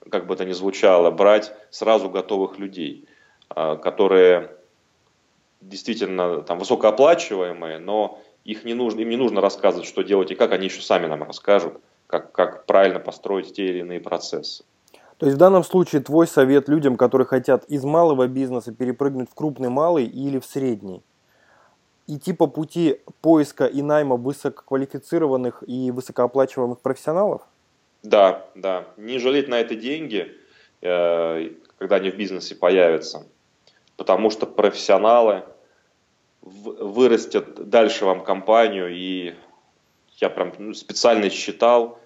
как 0.10 0.26
бы 0.26 0.34
это 0.34 0.46
ни 0.46 0.54
звучало, 0.54 1.12
брать 1.12 1.52
сразу 1.70 2.10
готовых 2.10 2.58
людей, 2.58 3.06
а, 3.50 3.76
которые 3.76 4.56
действительно 5.62 6.42
там 6.42 6.60
высокооплачиваемые, 6.60 7.80
но 7.80 8.20
их 8.44 8.64
не 8.64 8.74
нужно, 8.74 9.02
им 9.02 9.10
не 9.10 9.18
нужно 9.18 9.42
рассказывать, 9.42 9.88
что 9.88 10.02
делать 10.02 10.32
и 10.32 10.36
как, 10.36 10.52
они 10.52 10.66
еще 10.66 10.82
сами 10.82 11.06
нам 11.06 11.24
расскажут, 11.24 11.80
как, 12.08 12.32
как 12.32 12.66
правильно 12.66 13.00
построить 13.00 13.54
те 13.54 13.68
или 13.68 13.80
иные 13.80 14.00
процессы. 14.00 14.64
То 15.18 15.28
есть 15.28 15.36
в 15.36 15.40
данном 15.40 15.64
случае 15.64 16.02
твой 16.02 16.26
совет 16.26 16.68
людям, 16.68 16.98
которые 16.98 17.28
хотят 17.28 17.66
из 17.66 17.84
малого 17.84 18.28
бизнеса 18.28 18.74
перепрыгнуть 18.74 19.30
в 19.30 19.36
крупный 19.36 19.70
малый 19.70 20.06
или 20.06 20.40
в 20.40 20.46
средний, 20.46 21.04
идти 22.08 22.34
по 22.34 22.48
пути 22.48 23.00
поиска 23.22 23.66
и 23.66 23.84
найма 23.84 24.16
высококвалифицированных 24.16 25.64
и 25.68 25.92
высокооплачиваемых 25.92 26.80
профессионалов? 26.80 27.44
Да, 28.02 28.48
да. 28.56 28.86
Не 28.98 29.20
жалеть 29.20 29.48
на 29.48 29.60
это 29.60 29.76
деньги, 29.76 30.36
э, 30.82 31.52
когда 31.78 31.98
они 31.98 32.10
в 32.10 32.18
бизнесе 32.18 32.56
появятся. 32.56 33.24
Потому 33.98 34.32
что 34.32 34.48
профессионалы 34.48 35.44
вырастят 36.42 37.70
дальше 37.70 38.06
вам 38.06 38.24
компанию. 38.24 38.94
И 38.94 39.36
я 40.18 40.30
прям 40.30 40.54
ну, 40.58 40.74
специально 40.74 41.30
считал 41.30 42.00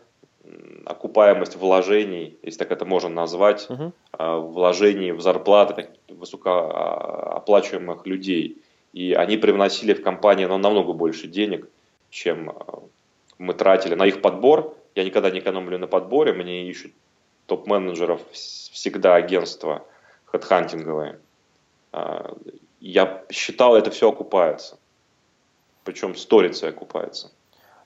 окупаемость 0.86 1.56
вложений, 1.56 2.38
если 2.44 2.60
так 2.60 2.72
это 2.72 2.86
можно 2.86 3.10
назвать, 3.10 3.68
угу. 3.70 3.94
вложений 4.18 5.14
в 5.14 5.22
зарплаты 5.22 5.90
высокооплачиваемых 6.08 8.06
людей. 8.06 8.62
И 8.94 9.14
они 9.14 9.38
привносили 9.38 9.94
в 9.94 10.04
компанию 10.04 10.48
ну, 10.48 10.58
намного 10.58 10.94
больше 10.94 11.28
денег, 11.28 11.68
чем 12.10 12.52
а, 12.52 12.84
мы 13.38 13.54
тратили 13.54 13.96
на 13.96 14.06
их 14.06 14.22
подбор. 14.22 14.78
Я 14.94 15.04
никогда 15.04 15.32
не 15.32 15.40
экономлю 15.40 15.78
на 15.78 15.88
подборе, 15.88 16.34
мне 16.34 16.70
ищут 16.70 16.94
топ-менеджеров 17.48 18.22
всегда 18.32 19.16
агентства 19.16 19.86
хедхантинговые. 20.26 21.20
Я 22.86 23.24
считал, 23.32 23.76
это 23.76 23.90
все 23.90 24.12
окупается. 24.12 24.78
Причем 25.84 26.16
сторицей 26.16 26.70
окупается. 26.70 27.32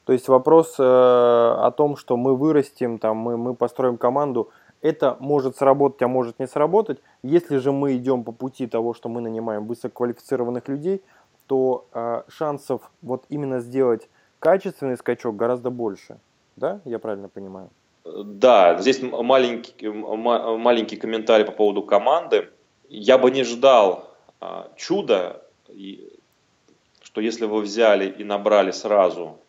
То 0.03 0.11
есть 0.11 0.27
вопрос 0.27 0.75
э, 0.77 0.83
о 0.83 1.71
том, 1.71 1.95
что 1.95 2.17
мы 2.17 2.35
вырастем, 2.35 2.97
там, 2.97 3.15
мы, 3.15 3.37
мы 3.37 3.55
построим 3.55 3.97
команду, 3.97 4.49
это 4.81 5.15
может 5.21 5.55
сработать, 5.55 6.01
а 6.01 6.09
может 6.09 6.37
не 6.37 6.47
сработать. 6.47 6.99
Если 7.23 7.59
же 7.59 7.71
мы 7.71 7.95
идем 7.95 8.25
по 8.25 8.33
пути 8.33 8.67
того, 8.67 8.93
что 8.93 9.07
мы 9.07 9.21
нанимаем 9.21 9.67
высококвалифицированных 9.67 10.67
людей, 10.67 11.01
то 11.47 11.85
э, 11.93 12.23
шансов 12.27 12.81
вот 13.01 13.23
именно 13.29 13.61
сделать 13.61 14.09
качественный 14.39 14.97
скачок 14.97 15.37
гораздо 15.37 15.69
больше. 15.69 16.19
Да, 16.57 16.81
я 16.83 16.99
правильно 16.99 17.29
понимаю? 17.29 17.69
Да, 18.03 18.77
здесь 18.79 19.01
маленький, 19.01 19.87
маленький 19.87 20.97
комментарий 20.97 21.45
по 21.45 21.53
поводу 21.53 21.83
команды. 21.83 22.49
Я 22.89 23.17
бы 23.17 23.31
не 23.31 23.45
ждал 23.45 24.08
а, 24.39 24.71
чуда, 24.75 25.43
что 27.01 27.21
если 27.21 27.45
вы 27.45 27.61
взяли 27.61 28.09
и 28.09 28.23
набрали 28.23 28.71
сразу 28.71 29.39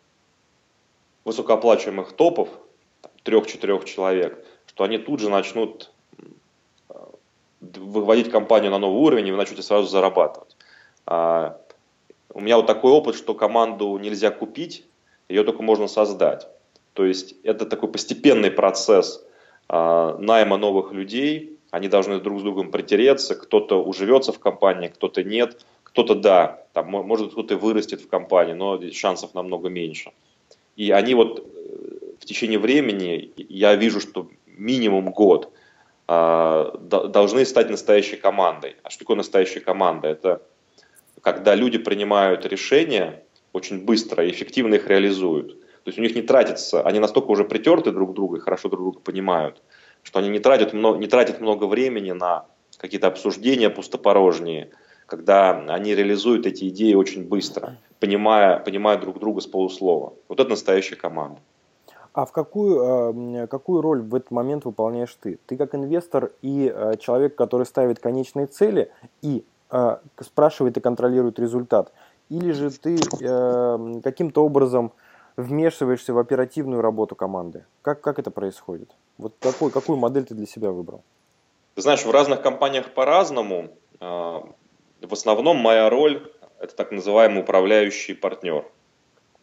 высокооплачиваемых 1.23 2.13
топов, 2.13 2.49
трех-четырех 3.23 3.85
человек, 3.85 4.43
что 4.65 4.83
они 4.83 4.97
тут 4.97 5.19
же 5.19 5.29
начнут 5.29 5.91
э, 6.89 6.93
выводить 7.61 8.31
компанию 8.31 8.71
на 8.71 8.79
новый 8.79 9.01
уровень, 9.01 9.27
и 9.27 9.31
вы 9.31 9.37
начнете 9.37 9.61
сразу 9.61 9.87
зарабатывать. 9.87 10.55
А, 11.05 11.59
у 12.33 12.39
меня 12.39 12.57
вот 12.57 12.67
такой 12.67 12.91
опыт, 12.91 13.15
что 13.15 13.33
команду 13.33 13.97
нельзя 13.97 14.31
купить, 14.31 14.85
ее 15.29 15.43
только 15.43 15.61
можно 15.61 15.87
создать. 15.87 16.47
То 16.93 17.05
есть 17.05 17.35
это 17.43 17.65
такой 17.65 17.91
постепенный 17.91 18.51
процесс 18.51 19.23
а, 19.69 20.17
найма 20.17 20.57
новых 20.57 20.91
людей, 20.91 21.59
они 21.71 21.87
должны 21.87 22.19
друг 22.19 22.39
с 22.39 22.43
другом 22.43 22.69
притереться, 22.69 23.35
кто-то 23.35 23.83
уживется 23.83 24.31
в 24.31 24.39
компании, 24.39 24.89
кто-то 24.89 25.23
нет, 25.23 25.65
кто-то 25.83 26.15
да, 26.15 26.65
там, 26.73 26.87
может 26.89 27.31
кто-то 27.31 27.57
вырастет 27.57 28.01
в 28.01 28.07
компании, 28.07 28.53
но 28.53 28.79
шансов 28.91 29.33
намного 29.33 29.69
меньше. 29.69 30.11
И 30.75 30.91
они 30.91 31.15
вот 31.15 31.39
э, 31.39 32.13
в 32.19 32.25
течение 32.25 32.59
времени, 32.59 33.31
я 33.35 33.75
вижу, 33.75 33.99
что 33.99 34.29
минимум 34.45 35.11
год, 35.11 35.51
а, 36.07 36.77
должны 36.77 37.45
стать 37.45 37.69
настоящей 37.69 38.17
командой. 38.17 38.75
А 38.83 38.89
что 38.89 38.99
такое 38.99 39.15
настоящая 39.15 39.61
команда? 39.61 40.09
Это 40.09 40.41
когда 41.21 41.55
люди 41.55 41.77
принимают 41.77 42.45
решения 42.45 43.23
очень 43.53 43.85
быстро 43.85 44.25
и 44.25 44.31
эффективно 44.31 44.75
их 44.75 44.87
реализуют. 44.87 45.59
То 45.83 45.87
есть 45.87 45.97
у 45.97 46.01
них 46.01 46.13
не 46.13 46.21
тратится, 46.21 46.81
они 46.81 46.99
настолько 46.99 47.31
уже 47.31 47.43
притерты 47.43 47.91
друг 47.91 48.11
к 48.11 48.13
другу 48.13 48.35
и 48.35 48.39
хорошо 48.39 48.69
друг 48.69 48.81
друга 48.81 48.99
понимают, 48.99 49.61
что 50.03 50.19
они 50.19 50.29
не 50.29 50.39
тратят, 50.39 50.73
много, 50.73 50.99
не 50.99 51.07
тратят 51.07 51.41
много 51.41 51.65
времени 51.65 52.11
на 52.11 52.45
какие-то 52.77 53.07
обсуждения 53.07 53.69
пустопорожние, 53.69 54.71
когда 55.05 55.51
они 55.67 55.93
реализуют 55.93 56.45
эти 56.45 56.69
идеи 56.69 56.93
очень 56.93 57.27
быстро, 57.27 57.77
понимая, 57.99 58.59
понимая 58.59 58.97
друг 58.97 59.19
друга 59.19 59.41
с 59.41 59.47
полуслова. 59.47 60.13
Вот 60.27 60.39
это 60.39 60.49
настоящая 60.49 60.95
команда. 60.95 61.39
А 62.13 62.25
в 62.25 62.31
какую, 62.31 63.43
э, 63.43 63.47
какую 63.47 63.81
роль 63.81 64.01
в 64.01 64.13
этот 64.15 64.31
момент 64.31 64.65
выполняешь 64.65 65.15
ты? 65.21 65.39
Ты 65.45 65.55
как 65.55 65.75
инвестор 65.75 66.31
и 66.41 66.71
э, 66.73 66.97
человек, 66.99 67.35
который 67.35 67.65
ставит 67.65 67.99
конечные 67.99 68.47
цели 68.47 68.91
и 69.21 69.45
э, 69.69 69.97
спрашивает 70.19 70.75
и 70.77 70.81
контролирует 70.81 71.39
результат? 71.39 71.93
Или 72.29 72.51
же 72.53 72.71
ты 72.71 72.97
каким-то 74.01 74.45
образом 74.45 74.93
вмешиваешься 75.35 76.13
в 76.13 76.17
оперативную 76.17 76.81
работу 76.81 77.13
команды? 77.13 77.65
Как, 77.81 77.99
как 77.99 78.19
это 78.19 78.31
происходит? 78.31 78.89
Вот 79.21 79.35
какой, 79.39 79.69
какую 79.69 79.99
модель 79.99 80.25
ты 80.25 80.33
для 80.33 80.47
себя 80.47 80.71
выбрал? 80.71 81.03
Ты 81.75 81.83
знаешь, 81.83 82.03
в 82.03 82.09
разных 82.09 82.41
компаниях 82.41 82.91
по-разному. 82.93 83.69
В 83.99 85.13
основном 85.13 85.57
моя 85.57 85.89
роль– 85.91 86.31
это 86.59 86.75
так 86.75 86.91
называемый 86.91 87.41
управляющий 87.41 88.15
партнер. 88.15 88.65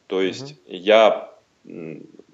То 0.09 0.21
есть 0.21 0.53
угу. 0.53 0.61
я 0.67 1.33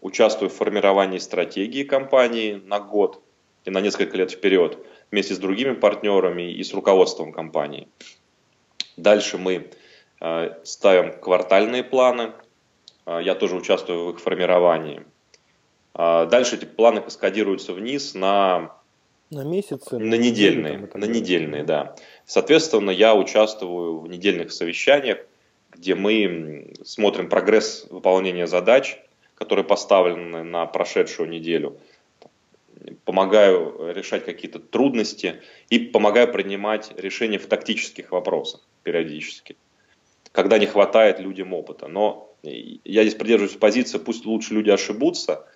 участвую 0.01 0.49
в 0.49 0.55
формировании 0.55 1.19
стратегии 1.19 1.85
компании 1.85 2.63
на 2.65 2.81
год 2.81 3.23
и 3.67 3.71
на 3.71 3.81
несколько 3.81 4.17
лет 4.17 4.31
вперед 4.31 4.79
вместе 5.11 5.35
с 5.35 5.39
другими 5.39 5.75
партнерами 5.75 6.51
и 6.51 6.65
с 6.65 6.73
руководством 6.73 7.31
компании. 7.33 7.89
Дальше 8.97 9.37
мы 9.37 9.71
э, 10.21 10.51
ставим 10.65 11.13
квартальные 11.21 11.85
планы. 11.85 12.33
Э, 13.05 13.21
я 13.23 13.35
тоже 13.35 13.57
участвую 13.57 14.07
в 14.07 14.11
их 14.15 14.21
формировании. 14.21 15.05
Э, 15.95 16.27
дальше 16.31 16.57
эти 16.57 16.65
планы 16.65 17.01
каскадируются 17.01 17.73
вниз 17.73 18.15
на 18.15 18.73
на 19.31 19.43
месяцы? 19.43 19.99
На 19.99 20.15
недельные, 20.15 20.89
на 20.95 21.07
недельные, 21.07 21.65
да. 21.65 21.97
Соответственно, 22.27 22.91
я 22.91 23.15
участвую 23.15 24.01
в 24.01 24.09
недельных 24.09 24.53
совещаниях, 24.53 25.19
где 25.73 25.95
мы 25.95 26.75
смотрим 26.85 27.29
прогресс 27.29 27.87
выполнения 27.91 28.47
задач, 28.47 29.01
которые 29.35 29.65
поставлены 29.65 30.45
на 30.45 30.67
прошедшую 30.67 31.29
неделю. 31.29 31.79
Помогаю 33.05 33.93
решать 33.95 34.25
какие-то 34.25 34.59
трудности 34.59 35.41
и 35.69 35.79
помогаю 35.79 36.31
принимать 36.31 36.93
решения 36.97 37.39
в 37.39 37.47
тактических 37.47 38.13
вопросах 38.13 38.61
периодически, 38.83 39.57
когда 40.33 40.59
не 40.59 40.67
хватает 40.67 41.19
людям 41.19 41.55
опыта. 41.55 41.89
Но 41.89 42.31
я 42.43 43.03
здесь 43.03 43.15
придерживаюсь 43.15 43.57
позиции, 43.57 43.99
пусть 43.99 44.27
лучше 44.27 44.55
люди 44.55 44.71
ошибутся, 44.71 45.47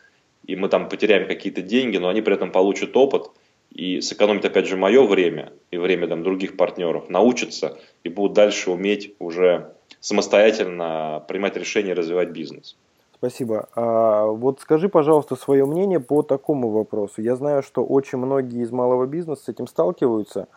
и 0.49 0.57
мы 0.57 0.69
там 0.69 0.89
потеряем 0.89 1.29
какие-то 1.29 1.63
деньги, 1.63 1.99
но 1.99 2.09
они 2.09 2.23
при 2.23 2.35
этом 2.35 2.51
получат 2.51 2.97
опыт 2.97 3.31
и 3.71 4.01
сэкономят 4.01 4.45
опять 4.45 4.67
же 4.67 4.77
мое 4.77 5.07
время 5.07 5.53
и 5.71 5.77
время 5.77 6.09
там, 6.09 6.25
других 6.25 6.57
партнеров, 6.57 7.09
научатся 7.09 7.79
и 8.03 8.09
будут 8.09 8.33
дальше 8.33 8.71
уметь 8.71 9.15
уже 9.21 9.75
самостоятельно 10.01 11.23
принимать 11.29 11.57
решения 11.57 11.91
и 11.91 11.95
развивать 11.95 12.31
бизнес. 12.31 12.77
Спасибо. 13.15 13.69
А 13.75 14.27
вот 14.27 14.61
скажи, 14.61 14.89
пожалуйста, 14.89 15.37
свое 15.37 15.67
мнение 15.67 16.01
по 16.01 16.23
такому 16.23 16.71
вопросу. 16.71 17.21
Я 17.21 17.37
знаю, 17.37 17.63
что 17.63 17.85
очень 17.85 18.19
многие 18.19 18.63
из 18.63 18.71
малого 18.71 19.07
бизнеса 19.07 19.43
с 19.45 19.49
этим 19.49 19.67
сталкиваются. 19.67 20.49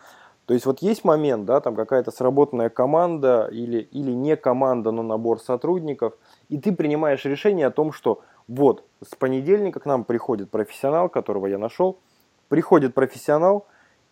То 0.45 0.53
есть 0.53 0.65
вот 0.65 0.81
есть 0.81 1.03
момент, 1.03 1.45
да, 1.45 1.60
там 1.60 1.75
какая-то 1.75 2.12
сработанная 2.12 2.69
команда 2.69 3.50
или, 3.51 3.79
или 3.91 4.12
не 4.12 4.36
команда, 4.36 4.91
но 4.91 5.03
набор 5.03 5.39
сотрудников, 5.39 6.13
и 6.50 6.57
ты 6.57 6.71
принимаешь 6.71 7.25
решение 7.25 7.67
о 7.67 7.71
том, 7.71 7.91
что 7.91 8.21
вот 8.51 8.84
с 9.01 9.15
понедельника 9.15 9.79
к 9.79 9.86
нам 9.86 10.03
приходит 10.03 10.51
профессионал, 10.51 11.08
которого 11.08 11.48
я 11.48 11.58
нашел, 11.58 12.00
приходит 12.50 12.93
профессионал, 12.93 13.65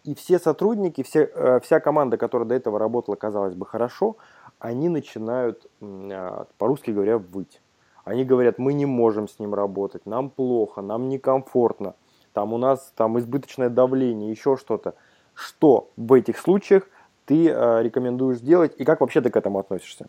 и 0.06 0.16
все 0.16 0.40
сотрудники, 0.40 1.04
все, 1.04 1.26
э, 1.26 1.60
вся 1.62 1.82
команда, 1.82 2.18
которая 2.18 2.48
до 2.48 2.56
этого 2.56 2.80
работала, 2.80 3.16
казалось 3.16 3.54
бы, 3.54 3.66
хорошо, 3.66 4.16
они 4.58 4.88
начинают, 4.88 5.68
а, 5.82 6.48
по-русски 6.58 6.92
говоря, 6.92 7.18
выть. 7.18 7.62
Они 8.06 8.24
говорят, 8.24 8.60
мы 8.60 8.72
не 8.74 8.86
можем 8.86 9.28
с 9.28 9.40
ним 9.40 9.54
работать, 9.54 10.06
нам 10.06 10.30
плохо, 10.30 10.82
нам 10.82 11.10
некомфортно, 11.10 11.96
там 12.32 12.54
у 12.54 12.58
нас 12.58 12.94
там 12.96 13.20
избыточное 13.20 13.70
давление, 13.70 14.32
еще 14.32 14.56
что-то. 14.56 14.96
Что 15.34 15.92
в 15.98 16.14
этих 16.14 16.38
случаях 16.38 16.84
ты 17.26 17.50
э, 17.50 17.84
рекомендуешь 17.84 18.38
сделать 18.38 18.74
и 18.78 18.86
как 18.86 19.02
вообще 19.02 19.20
ты 19.20 19.30
к 19.30 19.36
этому 19.36 19.60
относишься? 19.60 20.08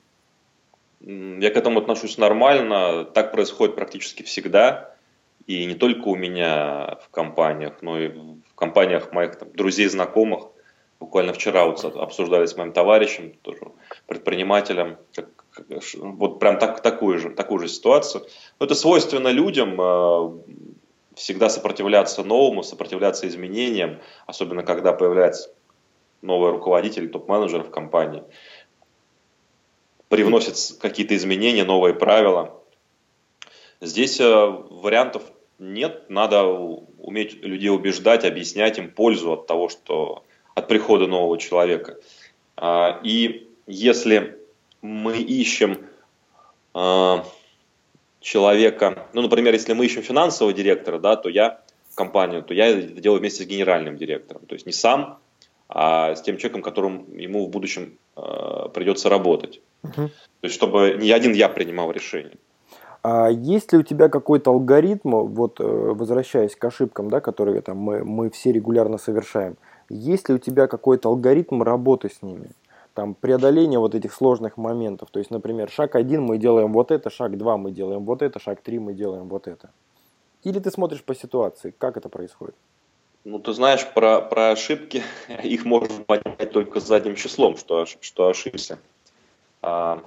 Я 1.01 1.51
к 1.51 1.57
этому 1.57 1.81
отношусь 1.81 2.19
нормально. 2.19 3.05
Так 3.05 3.33
происходит 3.33 3.75
практически 3.75 4.23
всегда. 4.23 4.95
И 5.47 5.65
не 5.65 5.75
только 5.75 6.09
у 6.09 6.17
меня 6.17 6.99
в 7.05 7.09
компаниях, 7.11 7.83
но 7.83 7.99
и 7.99 8.09
в 8.09 8.55
компаниях 8.55 9.13
моих 9.13 9.37
там, 9.37 9.51
друзей, 9.53 9.89
знакомых. 9.89 10.49
Буквально 11.01 11.33
вчера 11.33 11.65
вот 11.65 11.83
обсуждали 11.83 12.45
с 12.45 12.57
моим 12.57 12.73
товарищем, 12.73 13.33
тоже 13.41 13.61
предпринимателем, 14.07 14.99
как, 15.15 15.29
вот 15.97 16.39
прям 16.39 16.59
так, 16.59 16.83
такую, 16.83 17.19
же, 17.19 17.31
такую 17.31 17.59
же 17.61 17.69
ситуацию. 17.69 18.27
Но 18.59 18.67
это 18.67 18.75
свойственно 18.75 19.29
людям 19.29 19.81
э, 19.81 20.31
всегда 21.15 21.49
сопротивляться 21.49 22.23
новому, 22.23 22.63
сопротивляться 22.63 23.27
изменениям, 23.27 23.99
особенно 24.27 24.63
когда 24.63 24.93
появляется 24.93 25.51
новый 26.23 26.51
руководитель, 26.51 27.09
топ-менеджер 27.09 27.63
в 27.63 27.71
компании, 27.71 28.23
привносит 30.11 30.79
какие-то 30.81 31.15
изменения, 31.17 31.65
новые 31.65 31.95
правила. 31.95 32.61
Здесь 33.81 34.21
э, 34.21 34.25
вариантов 34.27 35.23
нет, 35.59 36.11
надо 36.11 36.45
уметь 36.45 37.43
людей 37.45 37.71
убеждать, 37.71 38.25
объяснять 38.25 38.77
им 38.79 38.91
пользу 38.91 39.33
от 39.33 39.47
того, 39.47 39.69
что 39.69 40.25
от 40.55 40.69
прихода 40.69 41.07
нового 41.07 41.39
человека. 41.39 41.99
А, 42.57 43.01
и 43.05 43.49
если 43.67 44.39
мы 44.83 45.19
ищем 45.19 45.87
а, 46.75 47.25
человека, 48.21 49.07
ну, 49.13 49.23
например, 49.23 49.55
если 49.55 49.75
мы 49.75 49.87
ищем 49.87 50.03
финансового 50.03 50.53
директора, 50.53 50.99
да, 50.99 51.17
то 51.17 51.29
я 51.29 51.63
компанию, 51.95 52.43
то 52.43 52.53
я 52.53 52.67
это 52.67 53.01
делаю 53.01 53.21
вместе 53.21 53.45
с 53.45 53.47
генеральным 53.47 53.97
директором. 53.97 54.45
То 54.47 54.55
есть 54.55 54.67
не 54.67 54.73
сам, 54.73 55.21
а 55.73 56.15
с 56.15 56.23
тем 56.23 56.37
человеком, 56.37 56.63
которым 56.63 57.17
ему 57.17 57.47
в 57.47 57.51
будущем 57.51 57.97
э, 58.17 58.69
придется 58.75 59.09
работать. 59.09 59.63
Угу. 59.85 59.93
То 59.95 60.11
есть 60.43 60.55
чтобы 60.55 60.97
не 61.01 61.13
один 61.13 61.33
я 61.33 61.49
принимал 61.49 61.93
решение. 61.93 62.37
А 63.03 63.29
есть 63.31 63.73
ли 63.73 63.79
у 63.79 63.83
тебя 63.83 64.09
какой-то 64.09 64.51
алгоритм, 64.51 65.15
вот 65.27 65.61
э, 65.61 65.65
возвращаясь 65.65 66.57
к 66.57 66.65
ошибкам, 66.65 67.09
да, 67.09 67.21
которые 67.21 67.63
там, 67.63 67.79
мы, 67.79 68.05
мы 68.05 68.31
все 68.31 68.53
регулярно 68.53 68.99
совершаем, 68.99 69.57
есть 69.89 70.29
ли 70.29 70.35
у 70.35 70.39
тебя 70.39 70.67
какой-то 70.67 71.09
алгоритм 71.09 71.63
работы 71.63 72.11
с 72.11 72.21
ними? 72.21 72.51
Там 72.93 73.15
преодоление 73.15 73.79
вот 73.79 73.95
этих 73.95 74.13
сложных 74.13 74.57
моментов. 74.57 75.11
То 75.11 75.21
есть, 75.21 75.31
например, 75.31 75.71
шаг 75.71 75.95
один 75.95 76.23
мы 76.23 76.37
делаем 76.37 76.73
вот 76.73 76.91
это, 76.91 77.09
шаг 77.09 77.39
два 77.39 77.57
мы 77.57 77.71
делаем 77.71 78.05
вот 78.05 78.23
это, 78.23 78.41
шаг 78.41 78.61
три 78.61 78.79
мы 78.81 78.93
делаем 78.93 79.29
вот 79.29 79.47
это. 79.47 79.71
Или 80.43 80.59
ты 80.59 80.71
смотришь 80.71 81.03
по 81.05 81.15
ситуации, 81.15 81.73
как 81.79 81.97
это 81.97 82.09
происходит? 82.09 82.57
Ну, 83.25 83.39
ты 83.39 83.53
знаешь, 83.53 83.87
про, 83.95 84.21
про 84.21 84.51
ошибки, 84.51 85.03
их 85.43 85.65
можно 85.65 86.03
понять 86.05 86.53
только 86.53 86.81
задним 86.81 87.17
числом, 87.17 87.57
что, 87.57 87.87
что 87.87 88.29
ошибся. 88.29 88.79
А, 89.63 90.03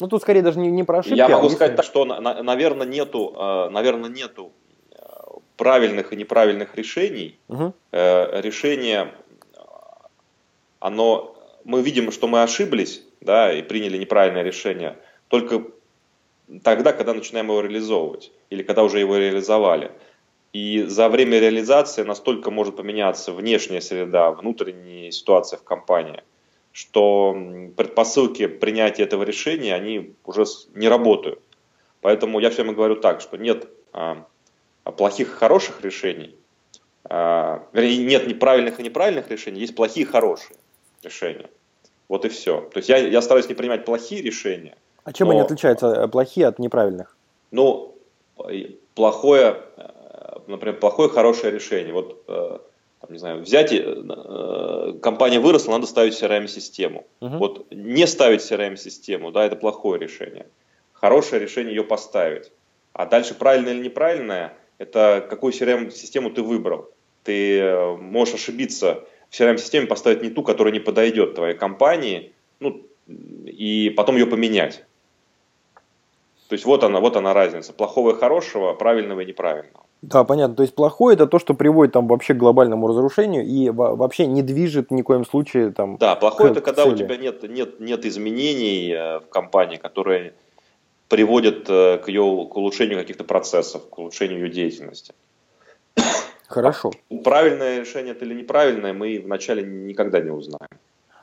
ну, 0.00 0.08
тут 0.08 0.22
скорее 0.22 0.42
даже 0.42 0.58
не, 0.58 0.70
не 0.70 0.84
про 0.84 1.00
ошибки. 1.00 1.16
Я 1.16 1.28
могу 1.28 1.48
а 1.48 1.50
сказать 1.50 1.76
так, 1.76 1.84
что, 1.84 2.04
на, 2.04 2.42
наверное, 2.42 2.86
нету, 2.86 3.34
а, 3.36 3.68
наверное, 3.68 4.08
нету 4.08 4.52
а, 4.92 5.38
правильных 5.56 6.12
и 6.12 6.16
неправильных 6.16 6.76
решений. 6.76 7.38
Угу. 7.48 7.74
Решение, 7.92 9.12
оно, 10.80 11.36
мы 11.64 11.82
видим, 11.82 12.10
что 12.10 12.26
мы 12.26 12.42
ошиблись, 12.42 13.02
да, 13.20 13.52
и 13.52 13.62
приняли 13.62 13.98
неправильное 13.98 14.42
решение 14.42 14.96
только 15.28 15.62
тогда, 16.62 16.92
когда 16.92 17.14
начинаем 17.14 17.48
его 17.48 17.60
реализовывать, 17.60 18.32
или 18.50 18.62
когда 18.62 18.82
уже 18.82 18.98
его 18.98 19.16
реализовали. 19.16 19.92
И 20.52 20.82
за 20.84 21.08
время 21.08 21.38
реализации 21.38 22.02
настолько 22.02 22.50
может 22.50 22.76
поменяться 22.76 23.32
внешняя 23.32 23.80
среда, 23.80 24.30
внутренняя 24.30 25.10
ситуация 25.10 25.58
в 25.58 25.62
компании, 25.62 26.22
что 26.72 27.36
предпосылки 27.76 28.46
принятия 28.46 29.02
этого 29.02 29.24
решения, 29.24 29.74
они 29.74 30.14
уже 30.24 30.44
не 30.74 30.88
работают. 30.88 31.40
Поэтому 32.00 32.40
я 32.40 32.50
все 32.50 32.62
время 32.62 32.76
говорю 32.76 32.96
так, 32.96 33.20
что 33.20 33.36
нет 33.36 33.68
а, 33.92 34.24
плохих 34.96 35.28
и 35.28 35.32
хороших 35.32 35.82
решений, 35.82 36.34
а, 37.04 37.66
вернее, 37.72 38.04
нет 38.04 38.26
неправильных 38.26 38.80
и 38.80 38.82
неправильных 38.82 39.30
решений, 39.30 39.60
есть 39.60 39.74
плохие 39.74 40.06
и 40.06 40.08
хорошие 40.08 40.56
решения. 41.02 41.50
Вот 42.08 42.24
и 42.24 42.28
все. 42.28 42.62
То 42.72 42.78
есть 42.78 42.88
я, 42.88 42.96
я 42.96 43.20
стараюсь 43.20 43.48
не 43.48 43.54
принимать 43.54 43.84
плохие 43.84 44.22
решения. 44.22 44.76
А 45.04 45.12
чем 45.12 45.28
но, 45.28 45.32
они 45.32 45.40
отличаются, 45.42 45.88
э, 45.88 46.08
плохие 46.08 46.46
от 46.46 46.58
неправильных? 46.58 47.16
Ну, 47.50 47.94
плохое 48.94 49.62
например, 50.48 50.78
плохое, 50.78 51.08
хорошее 51.08 51.52
решение. 51.52 51.92
Вот, 51.92 52.24
э, 52.26 52.58
там, 53.00 53.12
не 53.12 53.18
знаю, 53.18 53.40
взять, 53.40 53.72
э, 53.72 54.94
компания 55.02 55.40
выросла, 55.40 55.72
надо 55.72 55.86
ставить 55.86 56.20
CRM-систему. 56.20 57.06
Угу. 57.20 57.36
Вот 57.36 57.66
не 57.70 58.06
ставить 58.06 58.40
CRM-систему, 58.40 59.30
да, 59.30 59.44
это 59.44 59.56
плохое 59.56 60.00
решение. 60.00 60.46
Хорошее 60.92 61.42
решение 61.42 61.74
ее 61.74 61.84
поставить. 61.84 62.50
А 62.92 63.06
дальше 63.06 63.34
правильное 63.34 63.74
или 63.74 63.84
неправильное, 63.84 64.56
это 64.78 65.26
какую 65.28 65.52
CRM-систему 65.52 66.30
ты 66.30 66.42
выбрал. 66.42 66.90
Ты 67.22 67.60
э, 67.60 67.96
можешь 67.96 68.34
ошибиться 68.34 69.04
в 69.30 69.38
CRM-системе, 69.38 69.86
поставить 69.86 70.22
не 70.22 70.30
ту, 70.30 70.42
которая 70.42 70.72
не 70.72 70.80
подойдет 70.80 71.34
твоей 71.34 71.54
компании, 71.54 72.32
ну, 72.60 72.82
и 73.06 73.92
потом 73.96 74.16
ее 74.16 74.26
поменять. 74.26 74.84
То 76.48 76.54
есть 76.54 76.64
вот 76.64 76.82
она, 76.82 77.00
вот 77.00 77.16
она 77.16 77.34
разница. 77.34 77.72
Плохого 77.72 78.12
и 78.12 78.18
хорошего, 78.18 78.72
правильного 78.72 79.20
и 79.20 79.26
неправильного. 79.26 79.84
Да, 80.00 80.22
понятно. 80.22 80.54
То 80.54 80.62
есть 80.62 80.74
плохое 80.74 81.14
это 81.14 81.26
то, 81.26 81.38
что 81.38 81.54
приводит 81.54 81.92
там 81.92 82.06
вообще 82.06 82.34
к 82.34 82.36
глобальному 82.36 82.86
разрушению 82.86 83.44
и 83.44 83.68
вообще 83.70 84.26
не 84.26 84.42
движет 84.42 84.90
ни 84.90 85.02
в 85.02 85.04
коем 85.04 85.24
случае 85.24 85.72
там. 85.72 85.96
Да, 85.96 86.14
плохое 86.14 86.52
это 86.52 86.60
когда 86.60 86.84
цели. 86.84 86.94
у 86.94 86.96
тебя 86.96 87.16
нет, 87.16 87.42
нет, 87.42 87.80
нет 87.80 88.06
изменений 88.06 88.92
э, 88.92 89.18
в 89.18 89.28
компании, 89.28 89.76
которые 89.76 90.34
приводят 91.08 91.68
э, 91.68 91.98
к 91.98 92.08
ее 92.08 92.22
к 92.48 92.56
улучшению 92.56 92.98
каких-то 92.98 93.24
процессов, 93.24 93.88
к 93.88 93.98
улучшению 93.98 94.44
ее 94.44 94.50
деятельности. 94.50 95.14
Хорошо. 96.46 96.92
Правильное 97.24 97.80
решение 97.80 98.12
это 98.12 98.24
или 98.24 98.34
неправильное, 98.34 98.92
мы 98.92 99.20
вначале 99.22 99.62
никогда 99.64 100.20
не 100.20 100.30
узнаем. 100.30 100.68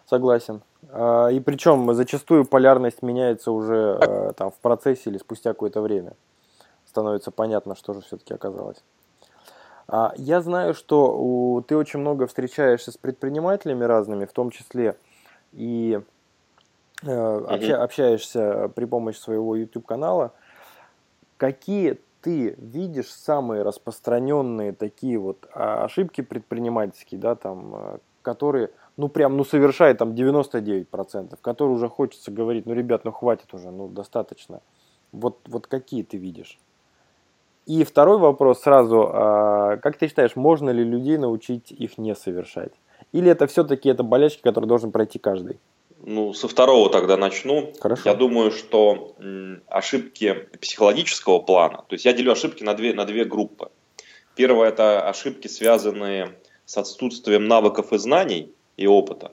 Согласен. 0.08 0.62
А, 0.92 1.30
и 1.30 1.40
причем 1.40 1.92
зачастую 1.94 2.46
полярность 2.46 3.02
меняется 3.02 3.52
уже 3.52 3.98
э, 4.02 4.34
там 4.36 4.52
в 4.52 4.56
процессе 4.56 5.10
или 5.10 5.18
спустя 5.18 5.52
какое-то 5.52 5.82
время 5.82 6.14
становится 6.96 7.30
понятно, 7.30 7.76
что 7.76 7.94
же 7.94 8.00
все-таки 8.00 8.34
оказалось. 8.34 8.82
А, 9.88 10.14
я 10.16 10.40
знаю, 10.40 10.74
что 10.74 11.14
у, 11.14 11.62
ты 11.62 11.76
очень 11.76 12.00
много 12.00 12.26
встречаешься 12.26 12.94
с 12.94 12.98
предпринимателями 12.98 13.84
разными, 13.84 14.24
в 14.24 14.32
том 14.32 14.50
числе 14.50 14.96
и 15.52 16.00
э, 17.04 17.46
обща, 17.50 17.84
общаешься 17.84 18.72
при 18.74 18.86
помощи 18.86 19.18
своего 19.18 19.58
YouTube-канала. 19.58 20.32
Какие 21.36 22.00
ты 22.22 22.56
видишь 22.58 23.12
самые 23.12 23.64
распространенные 23.64 24.72
такие 24.72 25.18
вот 25.20 25.46
а, 25.54 25.84
ошибки 25.84 26.22
предпринимательские, 26.22 27.20
да, 27.20 27.36
там, 27.36 27.76
э, 27.76 27.98
которые, 28.22 28.72
ну, 28.96 29.10
прям, 29.10 29.36
ну, 29.36 29.44
совершает 29.44 29.98
там 29.98 30.14
99%, 30.14 31.38
которые 31.42 31.76
уже 31.76 31.90
хочется 31.90 32.32
говорить, 32.32 32.66
ну, 32.66 32.74
ребят, 32.74 33.04
ну, 33.04 33.12
хватит 33.12 33.54
уже, 33.54 33.70
ну, 33.70 33.90
достаточно. 33.90 34.62
Вот, 35.12 35.40
вот 35.48 35.68
какие 35.68 36.04
ты 36.04 36.16
видишь? 36.16 36.58
И 37.66 37.84
второй 37.84 38.20
вопрос 38.20 38.62
сразу. 38.62 39.10
А, 39.12 39.78
как 39.78 39.98
ты 39.98 40.08
считаешь, 40.08 40.36
можно 40.36 40.70
ли 40.70 40.84
людей 40.84 41.18
научить 41.18 41.72
их 41.72 41.98
не 41.98 42.16
совершать? 42.16 42.72
Или 43.12 43.32
это 43.32 43.48
все-таки 43.48 43.90
это 43.90 44.04
болячки, 44.04 44.42
которые 44.42 44.68
должен 44.68 44.92
пройти 44.92 45.20
каждый? 45.20 45.58
Ну, 46.04 46.34
со 46.34 46.48
второго 46.48 46.90
тогда 46.90 47.18
начну. 47.18 47.74
Хорошо. 47.80 48.04
Я 48.06 48.16
думаю, 48.16 48.52
что 48.52 49.16
ошибки 49.68 50.48
психологического 50.62 51.40
плана, 51.40 51.78
то 51.88 51.94
есть 51.96 52.06
я 52.06 52.14
делю 52.14 52.32
ошибки 52.32 52.64
на 52.64 52.76
две, 52.76 52.94
на 52.94 53.06
две 53.06 53.26
группы. 53.26 53.70
Первое– 54.36 54.68
это 54.70 55.10
ошибки, 55.10 55.48
связанные 55.48 56.36
с 56.66 56.78
отсутствием 56.78 57.48
навыков 57.48 57.94
и 57.94 57.98
знаний 57.98 58.54
и 58.78 58.86
опыта. 58.86 59.32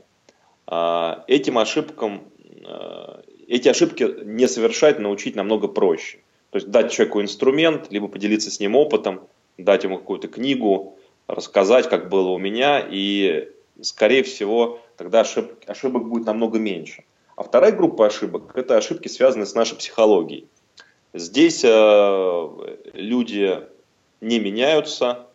А, 0.66 1.24
этим 1.26 1.58
ошибкам, 1.58 2.22
а, 2.64 3.20
эти 3.48 3.68
ошибки 3.68 4.24
не 4.24 4.48
совершать 4.48 4.98
научить 4.98 5.36
намного 5.36 5.68
проще. 5.68 6.21
То 6.52 6.58
есть 6.58 6.70
дать 6.70 6.92
человеку 6.92 7.22
инструмент, 7.22 7.86
либо 7.90 8.08
поделиться 8.08 8.50
с 8.50 8.60
ним 8.60 8.76
опытом, 8.76 9.22
дать 9.56 9.84
ему 9.84 9.96
какую-то 9.96 10.28
книгу, 10.28 10.98
рассказать, 11.26 11.88
как 11.88 12.10
было 12.10 12.28
у 12.28 12.36
меня, 12.36 12.86
и, 12.86 13.48
скорее 13.80 14.22
всего, 14.22 14.78
тогда 14.98 15.20
ошиб, 15.20 15.50
ошибок 15.66 16.10
будет 16.10 16.26
намного 16.26 16.58
меньше. 16.58 17.04
А 17.36 17.42
вторая 17.42 17.72
группа 17.72 18.04
ошибок– 18.06 18.52
это 18.54 18.76
ошибки, 18.76 19.08
связанные 19.08 19.46
с 19.46 19.54
нашей 19.54 19.78
психологией. 19.78 20.46
Здесь 21.14 21.64
э, 21.64 22.48
люди 22.92 23.60
не 24.20 24.38
меняются, 24.38 25.28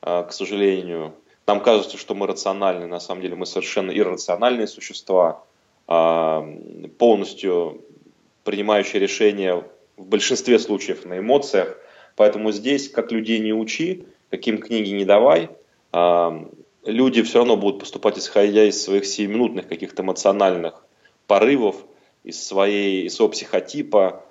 э, 0.00 0.24
к 0.26 0.32
сожалению. 0.32 1.12
Нам 1.46 1.60
кажется, 1.60 1.98
что 1.98 2.14
мы 2.14 2.26
рациональны, 2.26 2.86
на 2.86 3.00
самом 3.00 3.20
деле 3.20 3.36
мы 3.36 3.44
совершенно 3.44 3.90
иррациональные 3.90 4.66
существа. 4.66 5.44
полностью 5.86 7.82
принимающие 8.44 8.98
решения 8.98 9.62
в 9.96 10.06
большинстве 10.06 10.58
случаев 10.58 11.04
на 11.04 11.18
эмоциях. 11.18 11.76
Поэтому 12.16 12.52
здесь, 12.52 12.88
как 12.88 13.12
людей 13.12 13.40
не 13.40 13.52
учи, 13.52 14.06
каким 14.30 14.58
книги 14.58 14.90
не 14.90 15.04
давай, 15.04 15.50
люди 16.84 17.22
все 17.22 17.38
равно 17.38 17.56
будут 17.56 17.80
поступать 17.80 18.18
исходя 18.18 18.64
из 18.64 18.82
своих 18.82 19.06
сиюминутных 19.06 19.68
каких-то 19.68 20.02
эмоциональных 20.02 20.84
порывов, 21.26 21.76
из, 22.22 22.42
своей, 22.42 23.06
из 23.06 23.14
своего 23.16 23.32
психотипа, 23.32 24.24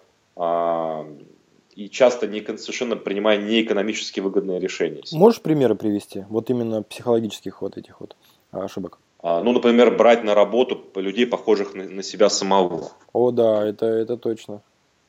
и 1.76 1.90
часто 1.90 2.28
не, 2.28 2.42
совершенно 2.42 2.96
принимая 2.96 3.38
неэкономически 3.38 4.20
выгодные 4.20 4.60
решения. 4.60 5.02
Можешь 5.12 5.42
примеры 5.42 5.76
привести? 5.76 6.26
Вот 6.30 6.50
именно 6.50 6.84
психологических 6.84 7.62
вот 7.62 7.78
этих 7.78 8.00
вот 8.00 8.16
ошибок. 8.52 9.00
А, 9.20 9.42
ну, 9.42 9.54
например, 9.54 9.96
брать 9.96 10.24
на 10.24 10.36
работу 10.36 10.84
людей, 10.96 11.26
похожих 11.26 11.74
на, 11.74 11.86
на 11.86 12.04
себя 12.04 12.30
самого. 12.30 12.92
О, 13.14 13.32
да, 13.32 13.66
это, 13.66 13.86
это 13.86 14.18
точно. 14.18 14.62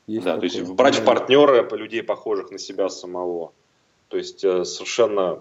Есть 0.07 0.25
да, 0.25 0.35
такое. 0.35 0.51
то 0.51 0.57
есть 0.57 0.71
брать 0.71 0.97
в 0.97 1.05
партнеры 1.05 1.67
людей, 1.73 2.03
похожих 2.03 2.51
на 2.51 2.59
себя 2.59 2.89
самого. 2.89 3.53
То 4.09 4.19
есть 4.19 4.45
э, 4.45 4.65
совершенно 4.65 5.41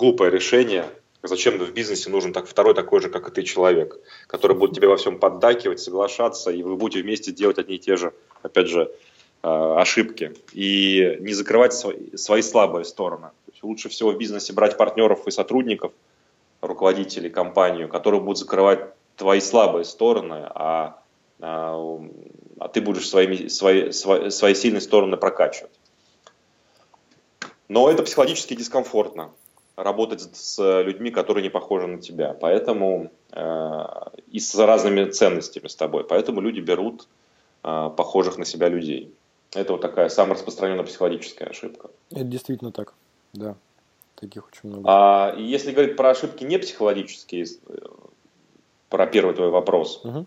глупое 0.00 0.30
решение. 0.30 0.86
Зачем 1.22 1.58
в 1.58 1.72
бизнесе 1.72 2.08
нужен 2.08 2.32
так, 2.32 2.46
второй 2.46 2.74
такой 2.74 3.00
же, 3.00 3.10
как 3.10 3.28
и 3.28 3.32
ты, 3.32 3.42
человек, 3.42 3.98
который 4.26 4.56
будет 4.56 4.74
тебе 4.74 4.88
во 4.88 4.96
всем 4.96 5.18
поддакивать, 5.18 5.80
соглашаться, 5.80 6.50
и 6.50 6.62
вы 6.62 6.76
будете 6.76 7.02
вместе 7.02 7.32
делать 7.32 7.58
одни 7.58 7.76
и 7.76 7.78
те 7.78 7.96
же, 7.96 8.14
опять 8.42 8.68
же, 8.68 8.90
э, 9.42 9.74
ошибки. 9.76 10.32
И 10.52 11.18
не 11.20 11.34
закрывать 11.34 11.74
свои, 11.74 12.16
свои 12.16 12.40
слабые 12.40 12.84
стороны. 12.84 13.28
То 13.46 13.52
есть 13.52 13.62
лучше 13.62 13.88
всего 13.88 14.12
в 14.12 14.16
бизнесе 14.16 14.52
брать 14.52 14.78
партнеров 14.78 15.26
и 15.26 15.30
сотрудников, 15.30 15.92
руководителей 16.62 17.30
компанию, 17.30 17.88
которые 17.88 18.20
будут 18.20 18.38
закрывать 18.38 18.80
твои 19.16 19.40
слабые 19.40 19.84
стороны, 19.84 20.46
а, 20.54 21.02
а, 22.60 22.68
ты 22.68 22.80
будешь 22.80 23.08
своими, 23.08 23.48
свои, 23.48 23.90
свои, 23.90 24.30
свои 24.30 24.54
сильные 24.54 24.82
стороны 24.82 25.16
прокачивать. 25.16 25.72
Но 27.68 27.90
это 27.90 28.02
психологически 28.02 28.54
дискомфортно 28.54 29.30
работать 29.76 30.20
с 30.36 30.82
людьми, 30.82 31.10
которые 31.10 31.42
не 31.42 31.48
похожи 31.48 31.86
на 31.86 32.00
тебя. 32.02 32.36
Поэтому 32.38 33.10
э, 33.32 33.84
и 34.30 34.38
с 34.38 34.54
разными 34.54 35.08
ценностями 35.10 35.68
с 35.68 35.74
тобой. 35.74 36.04
Поэтому 36.04 36.42
люди 36.42 36.60
берут 36.60 37.08
э, 37.62 37.90
похожих 37.96 38.36
на 38.36 38.44
себя 38.44 38.68
людей. 38.68 39.14
Это 39.52 39.72
вот 39.72 39.80
такая 39.80 40.10
самая 40.10 40.34
распространенная 40.34 40.84
психологическая 40.84 41.48
ошибка. 41.48 41.88
Это 42.10 42.24
действительно 42.24 42.72
так, 42.72 42.92
да. 43.32 43.56
Таких 44.16 44.46
очень 44.48 44.68
много. 44.68 44.84
А 44.86 45.34
если 45.38 45.72
говорить 45.72 45.96
про 45.96 46.10
ошибки 46.10 46.44
не 46.44 46.58
психологические, 46.58 47.46
э, 47.46 47.76
про 48.90 49.06
первый 49.06 49.34
твой 49.34 49.48
вопрос, 49.48 50.04
угу. 50.04 50.26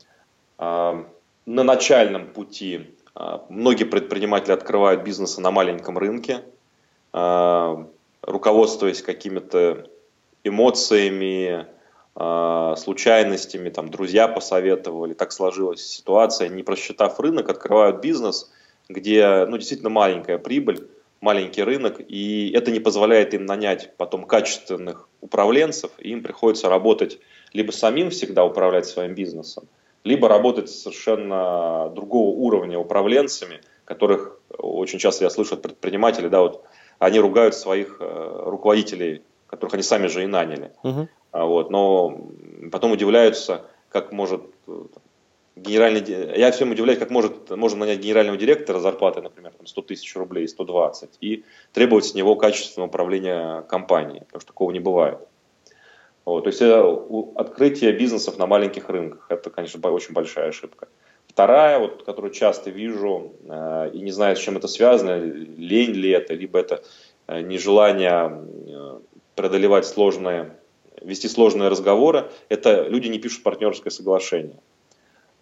а, 0.58 1.06
на 1.46 1.64
начальном 1.64 2.28
пути 2.28 2.96
а, 3.16 3.46
многие 3.50 3.84
предприниматели 3.86 4.54
открывают 4.54 5.04
бизнесы 5.04 5.42
на 5.42 5.52
маленьком 5.52 5.98
рынке, 5.98 6.42
а, 7.12 7.88
руководствуясь 8.22 9.02
какими-то 9.02 9.88
эмоциями, 10.44 11.68
а, 12.16 12.76
случайностями, 12.76 13.70
там 13.70 13.90
друзья 13.90 14.28
посоветовали, 14.28 15.14
так 15.14 15.32
сложилась 15.32 15.86
ситуация, 15.86 16.50
не 16.50 16.64
просчитав 16.64 17.20
рынок, 17.20 17.50
открывают 17.50 18.02
бизнес, 18.02 18.52
где 18.90 19.46
ну, 19.48 19.58
действительно 19.58 19.90
маленькая 19.90 20.38
прибыль, 20.38 20.88
маленький 21.22 21.64
рынок, 21.64 22.02
и 22.06 22.52
это 22.54 22.70
не 22.70 22.80
позволяет 22.80 23.34
им 23.34 23.46
нанять 23.46 23.96
потом 23.98 24.26
качественных 24.26 25.08
управленцев, 25.22 25.92
и 25.98 26.10
им 26.10 26.22
приходится 26.22 26.70
работать 26.70 27.20
либо 27.54 27.72
самим 27.72 28.10
всегда 28.10 28.44
управлять 28.44 28.86
своим 28.86 29.16
бизнесом, 29.16 29.68
либо 30.04 30.28
работать 30.28 30.70
совершенно 30.70 31.90
другого 31.96 32.36
уровня 32.36 32.78
управленцами, 32.78 33.62
которых 33.86 34.40
очень 34.58 35.00
часто 35.00 35.26
я 35.26 35.30
слышу 35.30 35.56
от 35.56 35.62
предпринимателей, 35.62 36.30
да, 36.30 36.42
вот 36.42 36.64
они 37.00 37.20
ругают 37.20 37.56
своих 37.56 37.98
э, 38.00 38.42
руководителей, 38.46 39.24
которых 39.48 39.74
они 39.74 39.84
сами 39.84 40.08
же 40.08 40.24
и 40.24 40.28
наняли. 40.28 40.72
Uh-huh. 40.84 41.08
Вот, 41.32 41.70
но 41.70 42.18
потом 42.72 42.92
удивляются, 42.92 43.66
как 43.90 44.12
может 44.12 44.44
э, 44.68 44.84
генеральный, 45.56 46.04
я 46.38 46.52
всем 46.52 46.72
удивляюсь, 46.72 47.00
как 47.00 47.10
может, 47.10 47.50
можно 47.50 47.80
нанять 47.80 48.00
генерального 48.00 48.38
директора 48.38 48.80
зарплаты, 48.80 49.22
например, 49.22 49.54
там 49.54 49.66
100 49.66 49.82
тысяч 49.84 50.16
рублей, 50.16 50.48
120, 50.48 51.18
и 51.22 51.44
требовать 51.72 52.06
с 52.06 52.14
него 52.14 52.36
качественного 52.36 52.90
управления 52.90 53.62
компанией, 53.64 54.22
потому 54.22 54.42
что 54.42 54.48
такого 54.48 54.72
не 54.72 54.80
бывает. 54.80 55.20
Вот, 56.26 56.44
то 56.46 56.50
есть 56.50 56.62
э, 56.62 56.98
открытие 57.36 57.92
бизнесов 57.92 58.38
на 58.38 58.48
маленьких 58.48 58.90
рынках, 58.90 59.26
это, 59.30 59.50
конечно, 59.50 59.80
очень 59.92 60.14
большая 60.14 60.50
ошибка. 60.50 60.88
Вторая, 61.28 61.80
вот, 61.80 62.04
которую 62.04 62.32
часто 62.32 62.70
вижу 62.70 63.34
э, 63.48 63.92
и 63.94 64.00
не 64.00 64.12
знаю, 64.12 64.36
с 64.36 64.40
чем 64.40 64.58
это 64.58 64.68
связано, 64.68 65.18
лень 65.18 65.92
ли 65.92 66.12
это, 66.12 66.34
либо 66.34 66.60
это 66.60 66.84
э, 67.28 67.42
нежелание 67.42 68.42
э, 68.68 69.00
преодолевать 69.36 69.86
сложные, 69.86 70.56
вести 71.02 71.28
сложные 71.28 71.70
разговоры, 71.70 72.30
это 72.50 72.84
люди 72.88 73.08
не 73.08 73.20
пишут 73.20 73.44
партнерское 73.44 73.92
соглашение. 73.92 74.60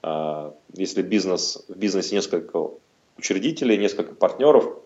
А, 0.03 0.53
если 0.73 1.01
бизнес, 1.01 1.63
в 1.67 1.77
бизнесе 1.77 2.15
несколько 2.15 2.69
учредителей, 3.17 3.77
несколько 3.77 4.15
партнеров, 4.15 4.77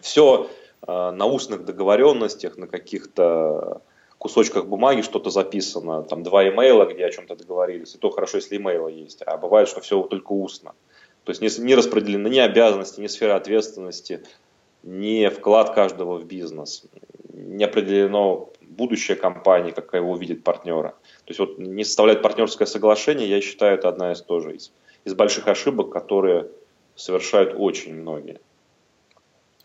все 0.00 0.50
а, 0.82 1.12
на 1.12 1.26
устных 1.26 1.64
договоренностях, 1.64 2.56
на 2.56 2.66
каких-то 2.66 3.82
кусочках 4.22 4.66
бумаги 4.66 5.02
что-то 5.02 5.30
записано, 5.30 6.04
там 6.04 6.22
два 6.22 6.48
имейла, 6.48 6.84
где 6.86 7.04
о 7.04 7.10
чем-то 7.10 7.34
договорились, 7.34 7.96
и 7.96 7.98
то 7.98 8.10
хорошо, 8.10 8.36
если 8.36 8.56
имейла 8.56 8.86
есть, 8.86 9.20
а 9.26 9.36
бывает, 9.36 9.68
что 9.68 9.80
все 9.80 10.00
только 10.04 10.32
устно. 10.32 10.74
То 11.24 11.30
есть 11.30 11.42
не, 11.42 11.64
не 11.64 11.74
распределены 11.74 12.28
ни 12.28 12.38
обязанности, 12.38 13.00
ни 13.00 13.08
сфера 13.08 13.34
ответственности, 13.34 14.22
ни 14.84 15.26
вклад 15.26 15.74
каждого 15.74 16.18
в 16.18 16.24
бизнес, 16.24 16.84
не 17.32 17.64
определено 17.64 18.50
будущее 18.60 19.16
компании, 19.16 19.72
как 19.72 19.92
его 19.94 20.16
видит 20.16 20.44
партнера. 20.44 20.90
То 21.24 21.30
есть 21.30 21.40
вот 21.40 21.58
не 21.58 21.82
составлять 21.82 22.22
партнерское 22.22 22.66
соглашение, 22.66 23.28
я 23.28 23.40
считаю, 23.40 23.74
это 23.74 23.88
одна 23.88 24.12
из 24.12 24.22
тоже 24.22 24.54
из, 24.54 24.72
из 25.04 25.14
больших 25.14 25.48
ошибок, 25.48 25.90
которые 25.90 26.48
совершают 26.94 27.54
очень 27.58 27.94
многие. 27.94 28.40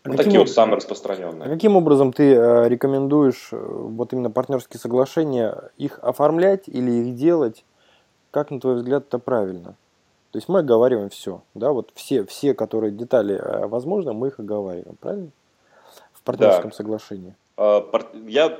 А 0.04 0.08
вот 0.10 0.16
такие 0.16 0.38
вот 0.38 0.48
самые 0.48 0.76
распространенные. 0.76 1.46
А 1.46 1.48
каким 1.48 1.76
образом 1.76 2.12
ты 2.12 2.32
э, 2.32 2.68
рекомендуешь 2.68 3.48
э, 3.52 3.56
вот 3.56 4.12
именно 4.12 4.30
партнерские 4.30 4.80
соглашения, 4.80 5.70
их 5.76 5.98
оформлять 6.02 6.68
или 6.68 6.90
их 6.90 7.16
делать? 7.16 7.64
Как, 8.30 8.50
на 8.50 8.60
твой 8.60 8.76
взгляд, 8.76 9.04
это 9.08 9.18
правильно? 9.18 9.74
То 10.30 10.38
есть 10.38 10.48
мы 10.48 10.60
оговариваем 10.60 11.08
все, 11.08 11.42
да, 11.54 11.72
вот 11.72 11.90
все, 11.94 12.24
все, 12.26 12.54
которые 12.54 12.92
детали 12.92 13.34
э, 13.34 13.66
возможно, 13.66 14.12
мы 14.12 14.28
их 14.28 14.38
оговариваем, 14.38 14.96
правильно? 15.00 15.30
В 16.12 16.22
партнерском 16.22 16.70
да. 16.70 16.76
соглашении. 16.76 17.34
А, 17.56 17.84
я 18.26 18.58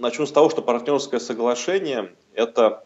начну 0.00 0.26
с 0.26 0.32
того, 0.32 0.48
что 0.48 0.62
партнерское 0.62 1.20
соглашение– 1.20 2.12
это 2.34 2.84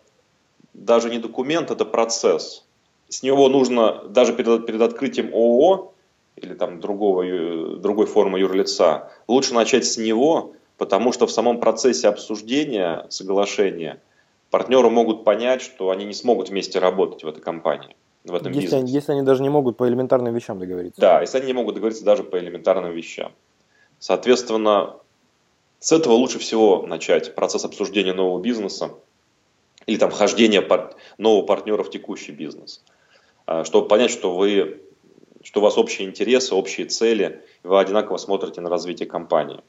даже 0.75 1.11
не 1.11 1.19
документ, 1.19 1.71
это 1.71 1.85
процесс. 1.85 2.65
С 3.09 3.23
него 3.23 3.49
нужно 3.49 4.05
даже 4.09 4.33
перед, 4.33 4.67
перед 4.67 4.81
открытием 4.81 5.33
ООО 5.33 5.93
или 6.37 6.55
там 6.55 6.81
другого, 6.81 7.77
другой 7.79 8.07
формы 8.07 8.39
юрлица, 8.39 9.11
лучше 9.27 9.55
начать 9.55 9.85
с 9.85 9.97
него, 9.97 10.53
потому 10.77 11.13
что 11.13 11.27
в 11.27 11.31
самом 11.33 11.61
процессе 11.61 12.09
обсуждения 12.09 13.07
соглашения 13.09 14.01
партнеры 14.51 14.91
могут 14.91 15.25
понять, 15.25 15.63
что 15.63 15.91
они 15.91 16.05
не 16.05 16.13
смогут 16.13 16.51
вместе 16.51 16.79
работать 16.79 17.25
в 17.25 17.29
этой 17.29 17.41
компании, 17.41 17.97
в 18.25 18.35
этом 18.35 18.53
если 18.53 18.61
бизнесе. 18.61 18.77
Они, 18.77 18.93
если 18.93 19.13
они 19.13 19.23
даже 19.23 19.43
не 19.43 19.49
могут 19.49 19.77
по 19.77 19.89
элементарным 19.89 20.35
вещам 20.35 20.59
договориться. 20.59 21.01
Да, 21.01 21.21
если 21.21 21.39
они 21.39 21.47
не 21.49 21.53
могут 21.55 21.75
договориться 21.75 22.05
даже 22.05 22.23
по 22.23 22.39
элементарным 22.39 22.93
вещам. 22.93 23.33
Соответственно, 23.99 24.97
с 25.79 25.91
этого 25.93 26.13
лучше 26.13 26.39
всего 26.39 26.83
начать 26.87 27.35
процесс 27.35 27.65
обсуждения 27.65 28.13
нового 28.13 28.41
бизнеса 28.41 28.91
или 29.87 29.97
там 29.97 30.11
вхождения 30.11 30.61
пар- 30.61 30.95
нового 31.17 31.47
партнера 31.47 31.83
в 31.83 31.91
текущий 31.91 32.33
бизнес, 32.33 32.83
а, 33.47 33.65
чтобы 33.65 33.89
понять, 33.89 34.11
что 34.11 34.35
вы, 34.35 34.83
что 35.47 35.61
у 35.61 35.63
вас 35.63 35.79
общие 35.79 36.09
интересы, 36.09 36.57
общие 36.57 36.87
цели, 36.87 37.41
и 37.63 37.69
вы 37.69 37.79
одинаково 37.79 38.17
смотрите 38.17 38.61
на 38.61 38.69
развитие 38.69 39.09
компании. 39.09 39.61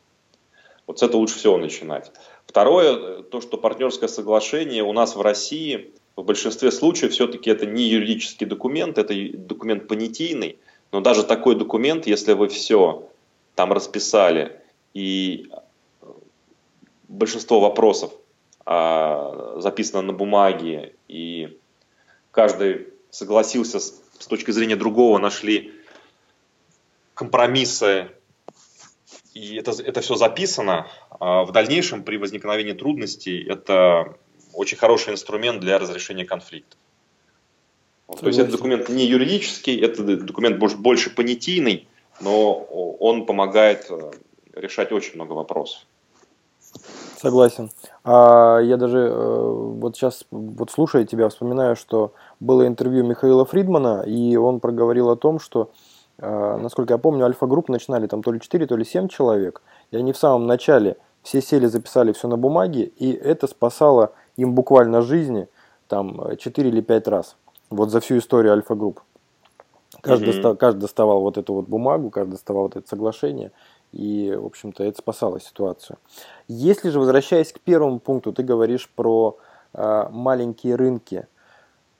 Вот 0.88 0.98
с 0.98 1.04
этого 1.04 1.22
лучше 1.22 1.38
всего 1.38 1.56
начинать. 1.58 2.12
Второе, 2.48 3.22
то, 3.22 3.42
что 3.42 3.58
партнерское 3.58 4.10
соглашение 4.10 4.82
у 4.82 4.92
нас 4.92 5.16
в 5.16 5.22
России 5.22 5.94
в 6.16 6.24
большинстве 6.24 6.72
случаев 6.72 7.12
все-таки 7.12 7.52
это 7.52 7.68
не 7.68 7.84
юридический 7.84 8.48
документ, 8.48 8.98
это 8.98 9.14
документ 9.34 9.88
понятийный, 9.88 10.58
но 10.92 11.00
даже 11.00 11.24
такой 11.24 11.54
документ, 11.56 12.08
если 12.08 12.34
вы 12.34 12.48
все 12.48 13.08
там 13.54 13.72
расписали 13.72 14.60
и 14.96 15.52
большинство 17.08 17.60
вопросов 17.60 18.14
а, 18.66 19.58
записано 19.60 20.02
на 20.02 20.14
бумаге, 20.14 20.96
и 21.08 21.60
каждый 22.32 22.88
согласился 23.12 23.80
с, 23.80 24.02
с 24.20 24.28
точки 24.28 24.52
зрения 24.52 24.76
другого, 24.76 25.18
нашли 25.20 25.74
компромиссы, 27.14 28.10
и 29.34 29.56
это, 29.56 29.72
это 29.72 30.02
все 30.02 30.16
записано. 30.16 30.88
А 31.10 31.44
в 31.44 31.52
дальнейшем 31.52 32.04
при 32.04 32.18
возникновении 32.18 32.74
трудностей 32.74 33.44
это 33.44 34.18
очень 34.54 34.78
хороший 34.78 35.14
инструмент 35.14 35.60
для 35.60 35.78
разрешения 35.78 36.26
конфликта. 36.26 36.78
Согласен. 38.08 38.22
То 38.22 38.28
есть 38.28 38.40
это 38.40 38.52
документ 38.52 38.90
не 38.90 39.06
юридический, 39.06 39.80
это 39.80 40.04
документ 40.04 40.58
больше 40.58 41.10
понятийный, 41.10 41.88
но 42.22 42.54
он 42.54 43.26
помогает 43.26 43.86
э, 43.90 44.12
решать 44.54 44.92
очень 44.92 45.16
много 45.16 45.34
вопросов. 45.34 45.82
Согласен. 47.20 47.72
А 48.04 48.60
я 48.60 48.78
даже 48.78 49.00
э, 49.00 49.52
вот 49.80 49.96
сейчас, 49.96 50.26
вот 50.30 50.70
слушая 50.70 51.04
тебя, 51.04 51.30
вспоминаю, 51.30 51.76
что 51.76 52.14
было 52.40 52.68
интервью 52.68 53.04
Михаила 53.04 53.44
Фридмана, 53.44 54.04
и 54.06 54.36
он 54.36 54.60
проговорил 54.60 55.10
о 55.10 55.16
том, 55.16 55.40
что, 55.40 55.72
э, 56.20 56.58
насколько 56.62 56.94
я 56.94 57.00
помню, 57.00 57.26
Альфа-групп 57.26 57.70
начинали 57.70 58.06
там 58.06 58.22
то 58.22 58.32
ли 58.32 58.40
4, 58.40 58.68
то 58.68 58.76
ли 58.76 58.86
7 58.86 59.08
человек, 59.08 59.64
и 59.90 59.98
они 59.98 60.14
в 60.14 60.18
самом 60.18 60.46
начале 60.46 60.98
все 61.24 61.42
сели, 61.42 61.66
записали 61.66 62.12
все 62.12 62.28
на 62.28 62.38
бумаге, 62.38 62.84
и 62.84 63.12
это 63.14 63.48
спасало 63.48 64.12
им 64.36 64.54
буквально 64.54 65.02
жизни 65.02 65.48
там 65.88 66.38
4 66.38 66.70
или 66.70 66.82
5 66.82 67.08
раз. 67.08 67.36
Вот 67.72 67.90
за 67.90 68.00
всю 68.00 68.20
историю 68.20 68.54
Альфа-групп. 68.54 69.02
Каждый, 70.02 70.30
mm-hmm. 70.30 70.34
достав, 70.34 70.58
каждый 70.60 70.80
доставал 70.82 71.22
вот 71.22 71.38
эту 71.40 71.54
вот 71.54 71.68
бумагу, 71.68 72.12
каждый 72.12 72.32
доставал 72.32 72.64
вот 72.64 72.76
это 72.76 72.88
соглашение– 72.88 73.52
и, 73.92 74.36
в 74.36 74.46
общем-то, 74.46 74.84
это 74.84 74.98
спасало 74.98 75.40
ситуацию. 75.40 75.98
Если 76.48 76.90
же, 76.90 77.00
возвращаясь 77.00 77.52
к 77.52 77.60
первому 77.60 78.00
пункту, 78.00 78.34
ты 78.34 78.44
говоришь 78.44 78.90
про 78.90 79.38
э, 79.74 80.08
маленькие 80.12 80.76
рынки. 80.76 81.28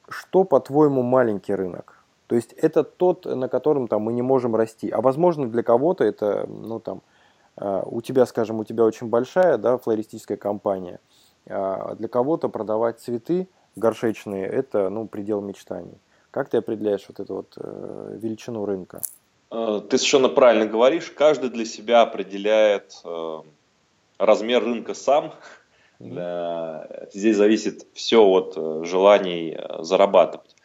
Что, 0.10 0.44
по-твоему, 0.44 1.02
маленький 1.02 1.54
рынок? 1.54 2.04
То 2.28 2.36
есть 2.36 2.54
это 2.54 2.84
тот, 2.84 3.26
на 3.26 3.48
котором 3.48 3.88
там, 3.88 4.02
мы 4.02 4.14
не 4.14 4.22
можем 4.22 4.56
расти. 4.56 4.90
А 4.90 5.02
возможно, 5.02 5.50
для 5.50 5.64
кого-то 5.64 6.04
это, 6.04 6.46
ну 6.48 6.80
там, 6.80 7.02
э, 7.56 7.84
у 7.86 8.02
тебя, 8.02 8.26
скажем, 8.26 8.60
у 8.60 8.64
тебя 8.66 8.84
очень 8.84 9.08
большая 9.08 9.58
да, 9.58 9.78
флористическая 9.78 10.38
компания. 10.38 11.00
Э, 11.46 11.96
для 11.98 12.10
кого-то 12.10 12.50
продавать 12.50 13.00
цветы 13.00 13.48
горшечные– 13.76 14.46
это 14.48 14.90
ну, 14.90 15.08
предел 15.08 15.42
мечтаний. 15.42 16.00
Как 16.32 16.50
ты 16.50 16.58
определяешь 16.58 17.06
вот 17.08 17.20
эту 17.20 17.36
вот 17.36 17.54
э, 17.58 18.18
величину 18.22 18.66
рынка? 18.66 19.02
Э, 19.50 19.82
ты 19.90 19.98
совершенно 19.98 20.30
правильно 20.30 20.66
говоришь, 20.66 21.12
каждый 21.12 21.50
для 21.50 21.66
себя 21.66 22.02
определяет 22.02 23.00
э, 23.04 23.42
размер 24.18 24.64
рынка 24.64 24.94
сам. 24.94 25.34
Здесь 26.00 27.38
зависит 27.38 27.88
все 27.94 28.24
от 28.24 28.54
э, 28.56 28.84
желаний 28.84 29.58
зарабатывать. 29.80 30.56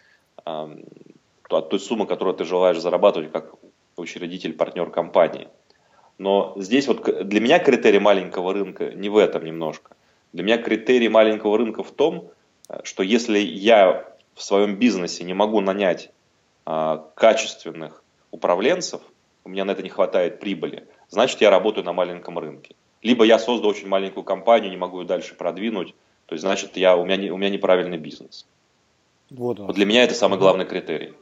От 0.45 1.69
той 1.69 1.81
суммы, 1.81 2.07
которую 2.07 2.35
ты 2.35 2.45
желаешь 2.45 2.81
зарабатывать 2.81 3.31
как 3.31 3.55
учредитель, 3.97 4.55
партнер 4.55 4.91
компании. 4.91 5.49
Но 6.19 6.55
здесь 6.57 6.89
вот 6.89 7.03
для 7.29 7.41
меня 7.41 7.59
критерий 7.59 7.99
маленького 7.99 8.55
рынка 8.55 8.93
не 8.93 9.09
в 9.09 9.19
этом 9.19 9.45
немножко. 9.45 9.95
Для 10.33 10.43
меня 10.43 10.59
критерий 10.59 11.09
маленького 11.09 11.59
рынка 11.59 11.83
в 11.83 11.91
том, 11.91 12.31
что 12.85 13.03
если 13.03 13.39
я 13.39 14.09
в 14.35 14.43
своем 14.43 14.77
бизнесе 14.77 15.25
не 15.25 15.35
могу 15.35 15.61
нанять 15.61 16.11
качественных 16.65 18.02
управленцев, 18.33 19.01
у 19.45 19.49
меня 19.49 19.65
на 19.65 19.71
это 19.71 19.83
не 19.83 19.89
хватает 19.89 20.41
прибыли, 20.41 20.89
значит 21.09 21.41
я 21.41 21.51
работаю 21.51 21.85
на 21.85 21.93
маленьком 21.93 22.39
рынке. 22.39 22.75
Либо 23.03 23.25
я 23.25 23.39
создал 23.39 23.71
очень 23.71 23.89
маленькую 23.89 24.25
компанию, 24.25 24.71
не 24.71 24.77
могу 24.77 25.01
ее 25.01 25.07
дальше 25.07 25.35
продвинуть, 25.35 25.95
то 26.27 26.35
есть 26.35 26.43
значит 26.43 26.77
я, 26.77 26.97
у, 26.97 27.05
меня 27.05 27.17
не, 27.17 27.31
у 27.31 27.37
меня 27.37 27.51
неправильный 27.51 27.99
бизнес. 27.99 28.47
Вот, 29.31 29.59
вот 29.59 29.75
для 29.75 29.87
меня 29.87 30.05
это 30.05 30.15
самый 30.15 30.39
главный 30.39 30.65
критерий. 30.65 31.15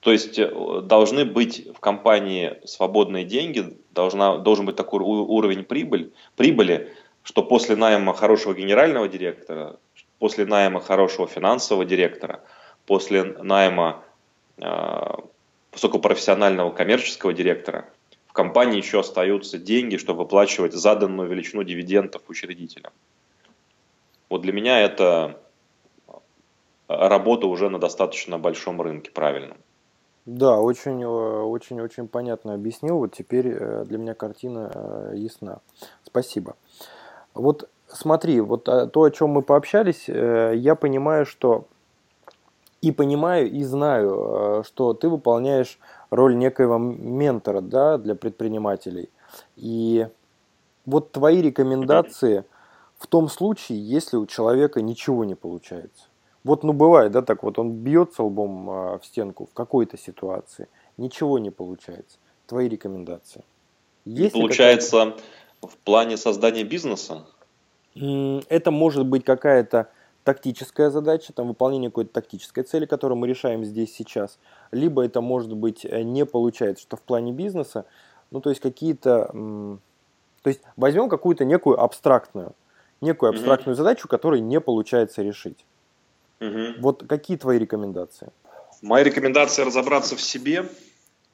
То 0.00 0.12
есть 0.12 0.38
э, 0.38 0.80
должны 0.82 1.24
быть 1.24 1.66
в 1.74 1.80
компании 1.80 2.58
свободные 2.64 3.24
деньги, 3.24 3.76
должна, 3.90 4.38
должен 4.38 4.66
быть 4.66 4.76
такой 4.76 5.00
уровень 5.00 5.64
прибыль, 5.64 6.12
прибыли, 6.36 6.92
что 7.22 7.42
после 7.42 7.76
найма 7.76 8.14
хорошего 8.14 8.54
генерального 8.54 9.08
директора, 9.08 9.78
после 10.18 10.46
найма 10.46 10.80
хорошего 10.80 11.26
финансового 11.26 11.84
директора, 11.84 12.40
после 12.86 13.24
найма 13.24 14.04
э, 14.58 14.62
высокопрофессионального 15.76 16.70
коммерческого 16.70 17.34
директора, 17.34 17.86
в 18.26 18.32
компании 18.32 18.78
еще 18.78 19.00
остаются 19.00 19.58
деньги, 19.58 19.98
чтобы 19.98 20.20
выплачивать 20.20 20.72
заданную 20.72 21.28
величину 21.28 21.64
дивидендов 21.64 22.22
учредителям. 22.28 22.92
Вот 24.30 24.40
для 24.40 24.54
меня 24.54 24.80
это 24.80 25.38
работа 26.88 27.46
уже 27.46 27.68
на 27.68 27.78
достаточно 27.78 28.38
большом 28.38 28.80
рынке, 28.80 29.10
правильно. 29.10 29.56
Да, 30.24 30.58
очень, 30.58 31.02
э, 31.02 31.06
очень, 31.06 31.80
очень 31.80 32.08
понятно 32.08 32.54
объяснил. 32.54 32.98
Вот 32.98 33.12
теперь 33.12 33.48
э, 33.48 33.84
для 33.84 33.98
меня 33.98 34.14
картина 34.14 34.72
э, 34.74 35.12
ясна. 35.14 35.60
Спасибо. 36.04 36.56
Вот 37.34 37.68
смотри, 37.86 38.40
вот 38.40 38.64
то, 38.64 39.02
о 39.02 39.10
чем 39.10 39.30
мы 39.30 39.42
пообщались, 39.42 40.08
я 40.08 40.74
понимаю, 40.74 41.26
что 41.26 41.66
и 42.86 42.92
понимаю, 42.92 43.50
и 43.50 43.64
знаю, 43.64 44.60
э, 44.60 44.62
что 44.64 44.94
ты 44.94 45.08
выполняешь 45.08 45.78
роль 46.10 46.36
некоего 46.36 46.78
ментора 46.78 47.60
да, 47.60 47.98
для 47.98 48.14
предпринимателей. 48.14 49.08
И 49.56 50.06
вот 50.84 51.10
твои 51.10 51.42
рекомендации 51.42 52.44
в 52.96 53.08
том 53.08 53.28
случае, 53.28 53.80
если 53.80 54.16
у 54.16 54.26
человека 54.26 54.82
ничего 54.82 55.24
не 55.24 55.34
получается. 55.34 56.04
Вот, 56.44 56.62
ну, 56.62 56.72
бывает, 56.72 57.10
да, 57.10 57.22
так 57.22 57.42
вот, 57.42 57.58
он 57.58 57.72
бьется 57.72 58.22
лбом 58.22 58.70
э, 58.70 58.98
в 58.98 59.04
стенку 59.04 59.46
в 59.46 59.52
какой-то 59.52 59.98
ситуации, 59.98 60.68
ничего 60.96 61.40
не 61.40 61.50
получается. 61.50 62.18
Твои 62.46 62.68
рекомендации. 62.68 63.42
Есть 64.04 64.34
получается 64.34 65.16
в 65.60 65.76
плане 65.78 66.16
создания 66.16 66.62
бизнеса? 66.62 67.26
Это 67.96 68.70
может 68.70 69.06
быть 69.06 69.24
какая-то 69.24 69.88
тактическая 70.26 70.90
задача, 70.90 71.32
там 71.32 71.46
выполнение 71.46 71.88
какой-то 71.88 72.12
тактической 72.12 72.64
цели, 72.64 72.84
которую 72.84 73.16
мы 73.16 73.28
решаем 73.28 73.64
здесь 73.64 73.94
сейчас, 73.94 74.40
либо 74.72 75.04
это 75.04 75.20
может 75.20 75.54
быть 75.54 75.84
э, 75.84 76.02
не 76.02 76.26
получается, 76.26 76.82
что 76.82 76.96
в 76.96 77.02
плане 77.02 77.30
бизнеса, 77.30 77.86
ну 78.32 78.40
то 78.40 78.50
есть 78.50 78.60
какие-то, 78.60 79.30
то 79.32 80.50
есть 80.50 80.62
возьмем 80.76 81.08
какую-то 81.08 81.44
некую 81.44 81.80
абстрактную, 81.80 82.54
некую 83.00 83.30
абстрактную 83.30 83.74
угу. 83.74 83.78
задачу, 83.78 84.08
которую 84.08 84.42
не 84.42 84.60
получается 84.60 85.22
решить. 85.22 85.64
Угу. 86.40 86.80
Вот 86.80 87.04
какие 87.08 87.36
твои 87.36 87.60
рекомендации? 87.60 88.30
Мои 88.82 89.04
рекомендации 89.04 89.62
разобраться 89.62 90.16
в 90.16 90.20
себе 90.20 90.68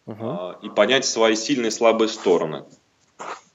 угу. 0.04 0.52
и 0.60 0.68
понять 0.68 1.06
свои 1.06 1.34
сильные 1.34 1.68
и 1.68 1.72
слабые 1.72 2.10
стороны. 2.10 2.64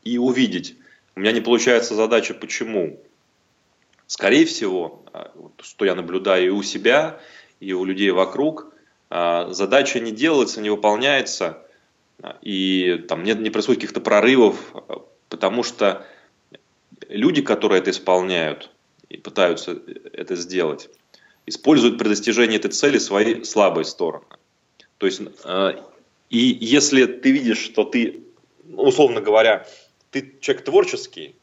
И 0.02 0.18
увидеть, 0.18 0.78
у 1.16 1.20
меня 1.20 1.32
не 1.32 1.42
получается 1.42 1.94
задача, 1.94 2.34
почему. 2.34 3.00
Скорее 4.08 4.46
всего, 4.46 5.04
а, 5.12 5.34
что 5.62 5.84
я 5.84 5.94
наблюдаю 5.94 6.46
и 6.46 6.50
у 6.50 6.64
себя, 6.64 7.20
и 7.60 7.74
у 7.74 7.84
людей 7.84 8.10
вокруг, 8.12 8.74
а, 9.10 9.52
задача 9.52 10.00
не 10.00 10.12
делается, 10.12 10.62
не 10.62 10.70
выполняется, 10.70 11.62
а, 12.24 12.38
и 12.42 13.04
там 13.10 13.24
нет, 13.26 13.42
не 13.42 13.50
происходит 13.50 13.82
каких-то 13.82 14.00
прорывов, 14.00 14.74
потому 15.28 15.62
что 15.62 16.06
люди, 17.10 17.42
которые 17.42 17.80
это 17.82 17.92
исполняют 17.92 18.72
и 19.10 19.18
пытаются 19.18 19.78
это 20.14 20.38
сделать, 20.38 20.90
используют 21.46 21.98
при 21.98 22.08
достижении 22.08 22.58
этой 22.58 22.72
цели 22.72 23.00
свои 23.00 23.44
слабые 23.44 23.84
стороны. 23.84 24.26
То 24.98 25.06
есть, 25.06 25.22
и 26.30 26.38
если 26.38 27.06
ты 27.06 27.32
видишь, 27.32 27.60
что 27.60 27.84
ты, 27.84 28.24
условно 28.74 29.22
говоря, 29.22 29.68
ты 30.12 30.34
человек 30.42 30.66
творческий, 30.66 31.36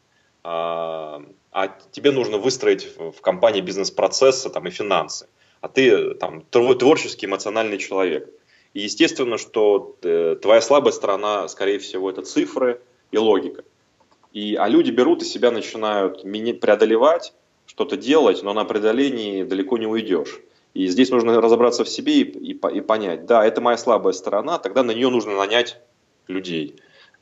а 0.44 1.78
тебе 1.90 2.10
нужно 2.10 2.36
выстроить 2.36 2.88
в 2.98 3.20
компании 3.20 3.62
бизнес-процессы 3.62 4.50
там, 4.50 4.66
и 4.66 4.70
финансы, 4.70 5.28
а 5.60 5.68
ты 5.68 6.14
там, 6.14 6.42
творческий, 6.42 7.26
эмоциональный 7.26 7.78
человек. 7.78 8.28
И 8.74 8.80
естественно, 8.80 9.38
что 9.38 9.96
э, 10.02 10.36
твоя 10.40 10.60
слабая 10.60 10.92
сторона, 10.92 11.48
скорее 11.48 11.78
всего, 11.78 12.10
это 12.10 12.22
цифры 12.22 12.82
и 13.12 13.18
логика. 13.18 13.64
И, 14.32 14.56
а 14.56 14.68
люди 14.68 14.90
берут 14.90 15.22
и 15.22 15.24
себя 15.24 15.50
начинают 15.50 16.24
преодолевать, 16.24 17.32
что-то 17.66 17.96
делать, 17.96 18.42
но 18.42 18.52
на 18.52 18.64
преодолении 18.64 19.44
далеко 19.44 19.78
не 19.78 19.86
уйдешь. 19.86 20.40
И 20.74 20.88
здесь 20.88 21.10
нужно 21.10 21.40
разобраться 21.40 21.84
в 21.84 21.88
себе 21.88 22.20
и, 22.20 22.52
и, 22.52 22.52
и 22.52 22.80
понять, 22.80 23.26
да, 23.26 23.46
это 23.46 23.60
моя 23.60 23.76
слабая 23.78 24.12
сторона, 24.12 24.58
тогда 24.58 24.82
на 24.82 24.90
нее 24.90 25.08
нужно 25.08 25.36
нанять 25.36 25.78
людей 26.26 26.76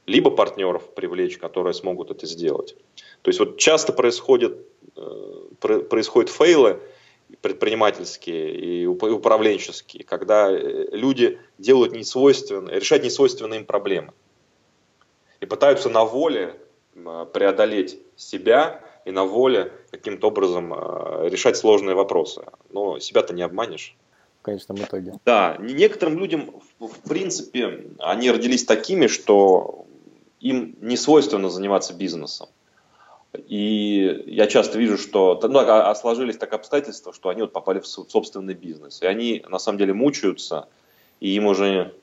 либо 0.07 0.31
партнеров 0.31 0.95
привлечь, 0.95 1.39
которые 1.39 1.75
смогут 1.75 2.11
это 2.11 2.27
сделать. 2.27 2.77
То 3.23 3.29
есть 3.29 3.39
вот 3.39 3.59
часто 3.59 3.93
происходят, 3.93 4.59
э, 4.97 5.81
происходят 5.89 6.31
фейлы 6.31 6.81
предпринимательские 7.41 8.55
и 8.55 8.87
управленческие, 8.87 10.05
когда 10.05 10.51
э, 10.51 10.89
люди 10.93 11.39
делают 11.59 11.93
несвойственные, 11.93 12.79
решают 12.79 13.05
несвойственные 13.05 13.61
им 13.61 13.67
проблемы. 13.67 14.13
И 15.41 15.47
пытаются 15.47 15.89
на 15.89 16.05
воле 16.05 16.57
преодолеть 16.95 17.99
себя 18.17 18.85
и 19.05 19.11
на 19.11 19.25
воле 19.25 19.73
каким-то 19.91 20.29
образом 20.29 20.73
э, 20.75 21.29
решать 21.29 21.57
сложные 21.57 21.95
вопросы. 21.95 22.45
Но 22.71 22.99
себя-то 22.99 23.35
не 23.35 23.43
обманешь 23.43 23.97
в 24.41 24.45
конечном 24.45 24.79
итоге. 24.79 25.15
Да, 25.25 25.57
некоторым 25.61 26.19
людям, 26.19 26.61
в 26.79 27.09
принципе, 27.09 27.87
они 27.99 28.31
родились 28.31 28.65
такими, 28.65 29.07
что 29.07 29.87
им 30.41 30.77
не 30.81 30.97
свойственно 30.97 31.49
заниматься 31.49 31.95
бизнесом. 31.95 32.49
И 33.49 34.25
я 34.27 34.47
часто 34.47 34.79
вижу, 34.79 34.99
что 34.99 35.39
ну, 35.43 35.59
а, 35.59 35.91
а 35.91 35.95
сложились 35.95 36.37
так 36.37 36.53
обстоятельства, 36.53 37.13
что 37.13 37.29
они 37.29 37.43
вот 37.43 37.53
попали 37.53 37.81
в 37.81 37.87
собственный 37.87 38.55
бизнес. 38.55 39.03
И 39.03 39.07
они 39.07 39.45
на 39.49 39.59
самом 39.59 39.79
деле 39.79 39.93
мучаются, 39.93 40.69
и 41.21 41.31
им 41.35 41.47
уже, 41.47 41.95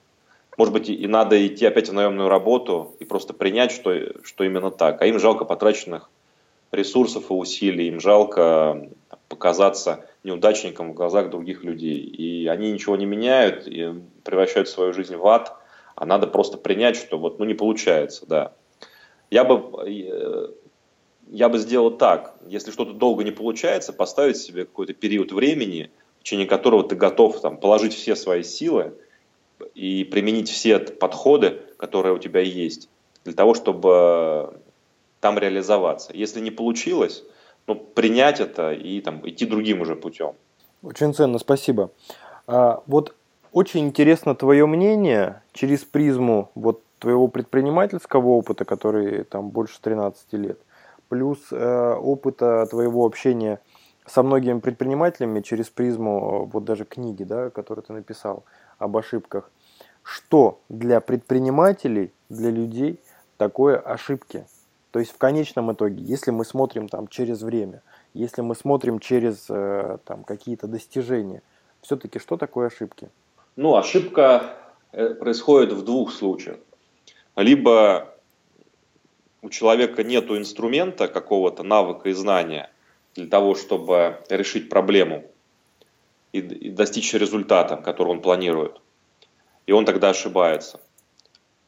может 0.57 0.73
быть, 0.73 0.89
и 0.89 1.07
надо 1.07 1.45
идти 1.45 1.65
опять 1.65 1.89
в 1.89 1.93
наемную 1.93 2.29
работу 2.29 2.95
и 2.99 3.05
просто 3.05 3.33
принять, 3.33 3.71
что, 3.71 3.93
что 4.23 4.43
именно 4.43 4.71
так. 4.71 5.01
А 5.01 5.05
им 5.05 5.19
жалко 5.19 5.45
потраченных 5.45 6.09
ресурсов 6.71 7.29
и 7.29 7.33
усилий, 7.33 7.87
им 7.87 7.99
жалко 7.99 8.89
показаться 9.27 10.05
неудачником 10.23 10.91
в 10.91 10.95
глазах 10.95 11.29
других 11.29 11.63
людей. 11.63 11.99
И 11.99 12.47
они 12.47 12.71
ничего 12.71 12.95
не 12.95 13.05
меняют 13.05 13.67
и 13.67 13.93
превращают 14.23 14.69
свою 14.69 14.93
жизнь 14.93 15.15
в 15.15 15.25
ад, 15.27 15.55
а 15.95 16.05
надо 16.05 16.27
просто 16.27 16.57
принять, 16.57 16.95
что 16.95 17.17
вот 17.17 17.39
ну, 17.39 17.45
не 17.45 17.53
получается, 17.53 18.25
да. 18.25 18.53
Я 19.29 19.43
бы, 19.43 19.83
э, 19.87 20.47
я 21.29 21.49
бы 21.49 21.59
сделал 21.59 21.91
так, 21.91 22.35
если 22.47 22.71
что-то 22.71 22.93
долго 22.93 23.23
не 23.23 23.31
получается, 23.31 23.93
поставить 23.93 24.37
себе 24.37 24.65
какой-то 24.65 24.93
период 24.93 25.31
времени, 25.31 25.91
в 26.19 26.23
течение 26.23 26.47
которого 26.47 26.83
ты 26.83 26.95
готов 26.95 27.39
там, 27.39 27.57
положить 27.57 27.93
все 27.93 28.15
свои 28.15 28.43
силы 28.43 28.93
и 29.75 30.03
применить 30.03 30.49
все 30.49 30.79
подходы, 30.79 31.61
которые 31.77 32.13
у 32.15 32.19
тебя 32.19 32.41
есть, 32.41 32.89
для 33.23 33.33
того, 33.33 33.53
чтобы 33.53 34.59
там 35.19 35.37
реализоваться. 35.37 36.11
Если 36.13 36.39
не 36.39 36.51
получилось, 36.51 37.23
ну, 37.67 37.75
принять 37.75 38.39
это 38.39 38.73
и 38.73 38.99
там, 39.01 39.27
идти 39.27 39.45
другим 39.45 39.81
уже 39.81 39.95
путем. 39.95 40.33
Очень 40.81 41.13
ценно, 41.13 41.37
спасибо. 41.37 41.91
А, 42.47 42.81
вот 42.87 43.15
очень 43.51 43.87
интересно 43.87 44.33
твое 44.33 44.65
мнение 44.65 45.43
через 45.53 45.83
призму 45.83 46.51
вот 46.55 46.81
твоего 46.99 47.27
предпринимательского 47.27 48.27
опыта, 48.29 48.65
который 48.65 49.23
там 49.23 49.49
больше 49.49 49.79
13 49.81 50.33
лет, 50.33 50.59
плюс 51.09 51.39
э, 51.51 51.93
опыта 51.95 52.65
твоего 52.69 53.05
общения 53.05 53.59
со 54.05 54.23
многими 54.23 54.59
предпринимателями 54.59 55.41
через 55.41 55.69
призму 55.69 56.45
э, 56.47 56.51
вот 56.51 56.63
даже 56.63 56.85
книги, 56.85 57.23
да, 57.23 57.49
которую 57.49 57.83
ты 57.83 57.93
написал 57.93 58.45
об 58.77 58.95
ошибках. 58.95 59.51
Что 60.03 60.61
для 60.69 61.01
предпринимателей, 61.01 62.13
для 62.29 62.49
людей 62.49 62.99
такое 63.37 63.77
ошибки? 63.77 64.45
То 64.91 64.99
есть 64.99 65.11
в 65.11 65.17
конечном 65.17 65.71
итоге, 65.71 66.01
если 66.01 66.31
мы 66.31 66.45
смотрим 66.45 66.87
там 66.87 67.07
через 67.07 67.41
время, 67.41 67.83
если 68.13 68.41
мы 68.41 68.55
смотрим 68.55 68.99
через 68.99 69.45
э, 69.49 69.97
там 70.05 70.23
какие-то 70.23 70.67
достижения, 70.67 71.41
все-таки 71.81 72.19
что 72.19 72.37
такое 72.37 72.67
ошибки? 72.67 73.09
Ну, 73.55 73.75
ошибка 73.75 74.55
э, 74.91 75.13
происходит 75.13 75.73
в 75.73 75.83
двух 75.83 76.11
случаях 76.11 76.57
либо 77.41 78.13
у 79.41 79.49
человека 79.49 80.03
нет 80.03 80.29
инструмента 80.31 81.07
какого-то, 81.07 81.63
навыка 81.63 82.09
и 82.09 82.13
знания 82.13 82.69
для 83.15 83.27
того, 83.27 83.55
чтобы 83.55 84.17
решить 84.29 84.69
проблему 84.69 85.25
и, 86.31 86.39
и 86.39 86.69
достичь 86.69 87.13
результата, 87.13 87.77
который 87.77 88.09
он 88.09 88.21
планирует. 88.21 88.81
И 89.65 89.71
он 89.71 89.85
тогда 89.85 90.09
ошибается. 90.09 90.79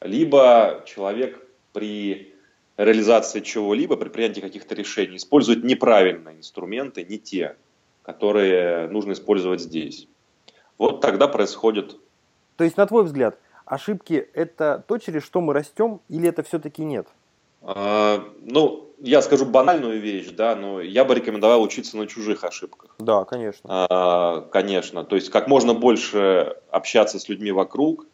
Либо 0.01 0.83
человек 0.85 1.45
при 1.73 2.33
реализации 2.77 3.41
чего-либо, 3.41 3.95
при 3.95 4.09
принятии 4.09 4.41
каких-то 4.41 4.75
решений 4.75 5.17
использует 5.17 5.63
неправильные 5.63 6.37
инструменты, 6.37 7.03
не 7.03 7.19
те, 7.19 7.55
которые 8.03 8.87
нужно 8.87 9.13
использовать 9.13 9.61
здесь. 9.61 10.07
Вот 10.77 11.01
тогда 11.01 11.27
происходит... 11.27 11.97
То 12.57 12.63
есть, 12.63 12.77
на 12.77 12.87
твой 12.87 13.03
взгляд, 13.03 13.37
ошибки– 13.65 14.13
это 14.33 14.83
то, 14.87 14.97
через 14.97 15.23
что 15.23 15.41
мы 15.41 15.53
растем, 15.53 16.01
или 16.09 16.27
это 16.27 16.43
все-таки 16.43 16.83
нет? 16.83 17.07
А, 17.61 18.23
ну, 18.41 18.91
я 18.99 19.21
скажу 19.21 19.45
банальную 19.45 19.99
вещь, 19.99 20.29
да, 20.29 20.55
но 20.55 20.81
я 20.81 21.05
бы 21.05 21.15
рекомендовал 21.15 21.61
учиться 21.61 21.97
на 21.97 22.07
чужих 22.07 22.43
ошибках. 22.43 22.95
Да, 22.99 23.25
конечно. 23.25 23.61
А, 23.69 24.41
конечно. 24.51 25.03
То 25.03 25.15
есть 25.15 25.29
как 25.29 25.47
можно 25.47 25.73
больше 25.73 26.55
общаться 26.69 27.19
с 27.19 27.27
людьми 27.29 27.51
вокруг, 27.51 28.07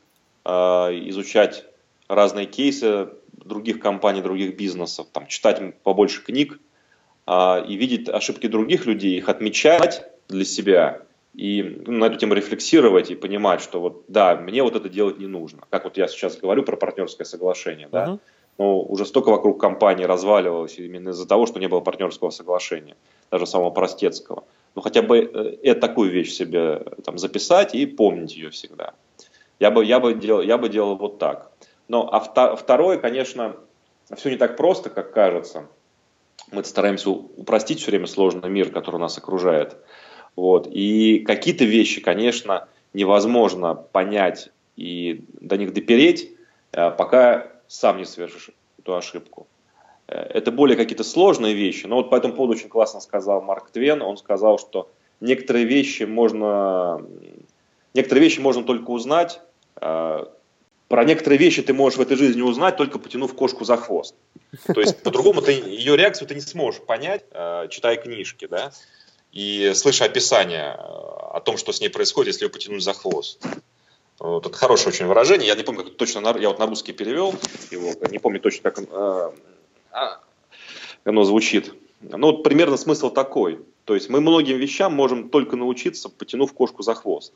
а, 0.45 0.89
изучать 1.09 1.65
разные 2.07 2.45
кейсы 2.45 3.09
других 3.33 3.79
компаний, 3.79 4.21
других 4.21 4.57
бизнесов, 4.57 5.07
там, 5.11 5.27
читать 5.27 5.81
побольше 5.83 6.23
книг 6.23 6.59
а, 7.25 7.63
и 7.67 7.75
видеть 7.75 8.09
ошибки 8.09 8.47
других 8.47 8.85
людей, 8.85 9.17
их 9.17 9.29
отмечать 9.29 10.05
для 10.27 10.45
себя 10.45 11.01
и 11.33 11.83
ну, 11.85 11.99
на 11.99 12.05
эту 12.05 12.17
тему 12.17 12.33
рефлексировать 12.33 13.11
и 13.11 13.15
понимать, 13.15 13.61
что 13.61 13.79
вот 13.79 14.05
да, 14.07 14.35
мне 14.35 14.63
вот 14.63 14.75
это 14.75 14.89
делать 14.89 15.19
не 15.19 15.27
нужно. 15.27 15.63
Как 15.69 15.83
вот 15.83 15.97
я 15.97 16.07
сейчас 16.07 16.37
говорю 16.37 16.63
про 16.63 16.75
партнерское 16.75 17.25
соглашение, 17.25 17.87
да, 17.91 18.05
uh-huh. 18.05 18.19
Но 18.57 18.81
уже 18.81 19.05
столько 19.05 19.29
вокруг 19.29 19.59
компании 19.59 20.05
разваливалось 20.05 20.77
именно 20.79 21.09
из-за 21.09 21.27
того, 21.27 21.45
что 21.45 21.59
не 21.59 21.67
было 21.67 21.79
партнерского 21.79 22.31
соглашения, 22.31 22.95
даже 23.31 23.45
самого 23.45 23.69
простецкого. 23.69 24.43
Ну 24.75 24.81
хотя 24.81 25.01
бы 25.01 25.19
э, 25.63 25.75
такую 25.75 26.11
вещь 26.11 26.31
себе 26.31 26.83
там 27.03 27.17
записать 27.17 27.75
и 27.75 27.85
помнить 27.85 28.35
ее 28.35 28.49
всегда. 28.49 28.93
Я 29.59 29.71
бы, 29.71 29.83
я 29.83 29.99
бы, 29.99 30.13
делал, 30.13 30.41
я 30.41 30.57
бы 30.57 30.69
делал 30.69 30.95
вот 30.95 31.17
так. 31.19 31.51
Но 31.87 32.09
а 32.11 32.55
второе, 32.55 32.97
конечно, 32.97 33.55
все 34.15 34.29
не 34.29 34.37
так 34.37 34.57
просто, 34.57 34.89
как 34.89 35.13
кажется. 35.13 35.67
Мы 36.51 36.63
стараемся 36.63 37.09
упростить 37.09 37.79
все 37.79 37.91
время 37.91 38.07
сложный 38.07 38.49
мир, 38.49 38.71
который 38.71 38.99
нас 38.99 39.17
окружает. 39.17 39.77
Вот. 40.35 40.67
И 40.67 41.19
какие-то 41.19 41.65
вещи, 41.65 42.01
конечно, 42.01 42.67
невозможно 42.93 43.75
понять 43.75 44.49
и 44.75 45.25
до 45.41 45.57
них 45.57 45.73
допереть, 45.73 46.31
э, 46.71 46.91
пока 46.91 47.56
сам 47.67 47.97
не 47.97 48.05
совершишь 48.05 48.51
эту 48.79 48.95
ошибку. 48.95 49.47
Э, 50.07 50.19
это 50.19 50.51
более 50.51 50.77
какие-то 50.77 51.03
сложные 51.03 51.53
вещи. 51.53 51.85
Но 51.85 51.97
вот 51.97 52.09
по 52.09 52.15
этому 52.15 52.33
поводу 52.33 52.53
очень 52.53 52.69
классно 52.69 52.99
сказал 52.99 53.41
Марк 53.41 53.69
Твен. 53.71 54.01
Он 54.01 54.17
сказал, 54.17 54.59
что 54.59 54.89
некоторые 55.19 55.65
вещи 55.65 56.03
можно, 56.03 57.01
некоторые 57.93 58.23
вещи 58.23 58.39
можно 58.39 58.63
только 58.63 58.91
узнать. 58.91 59.41
Э, 59.79 60.25
про 60.87 61.03
некоторые 61.03 61.37
вещи 61.37 61.61
ты 61.61 61.73
можешь 61.73 61.99
в 61.99 62.01
этой 62.01 62.15
жизни 62.15 62.41
узнать, 62.41 62.77
только 62.77 62.97
потянув 62.97 63.33
кошку 63.33 63.65
за 63.65 63.75
хвост. 63.75 64.15
То 64.73 64.79
есть 64.79 65.03
по-другому 65.03 65.41
ты 65.41 65.51
ее 65.51 65.97
реакцию 65.97 66.29
ты 66.29 66.35
не 66.35 66.41
сможешь 66.41 66.81
понять, 66.81 67.25
читая 67.69 67.97
книжки, 67.97 68.47
да 68.47 68.71
и 69.37 69.73
слыша 69.75 70.05
описание 70.05 70.75
э, 70.75 70.81
о 70.81 71.41
том, 71.43 71.57
что 71.57 71.71
с 71.71 71.79
ней 71.79 71.89
происходит, 71.89 72.33
если 72.33 72.45
ее 72.45 72.49
потянуть 72.49 72.83
за 72.83 72.93
хвост. 72.93 73.45
Вот, 74.19 74.45
это 74.45 74.57
хорошее 74.57 74.89
очень 74.89 75.05
выражение. 75.05 75.47
Я 75.47 75.55
не 75.55 75.63
помню, 75.63 75.83
как 75.83 75.95
точно, 75.95 76.19
я 76.39 76.49
вот 76.49 76.59
на 76.59 76.65
русский 76.65 76.93
перевел 76.93 77.35
его, 77.69 77.93
не 78.09 78.17
помню 78.17 78.39
точно, 78.39 78.71
как 78.71 78.79
э, 78.89 79.31
а, 79.91 80.19
оно 81.03 81.23
звучит. 81.23 81.73
Ну, 82.01 82.27
вот 82.31 82.43
примерно 82.43 82.77
смысл 82.77 83.11
такой. 83.11 83.59
То 83.85 83.93
есть 83.95 84.09
мы 84.09 84.21
многим 84.21 84.57
вещам 84.57 84.93
можем 84.93 85.29
только 85.29 85.55
научиться, 85.55 86.09
потянув 86.09 86.53
кошку 86.53 86.83
за 86.83 86.95
хвост. 86.95 87.33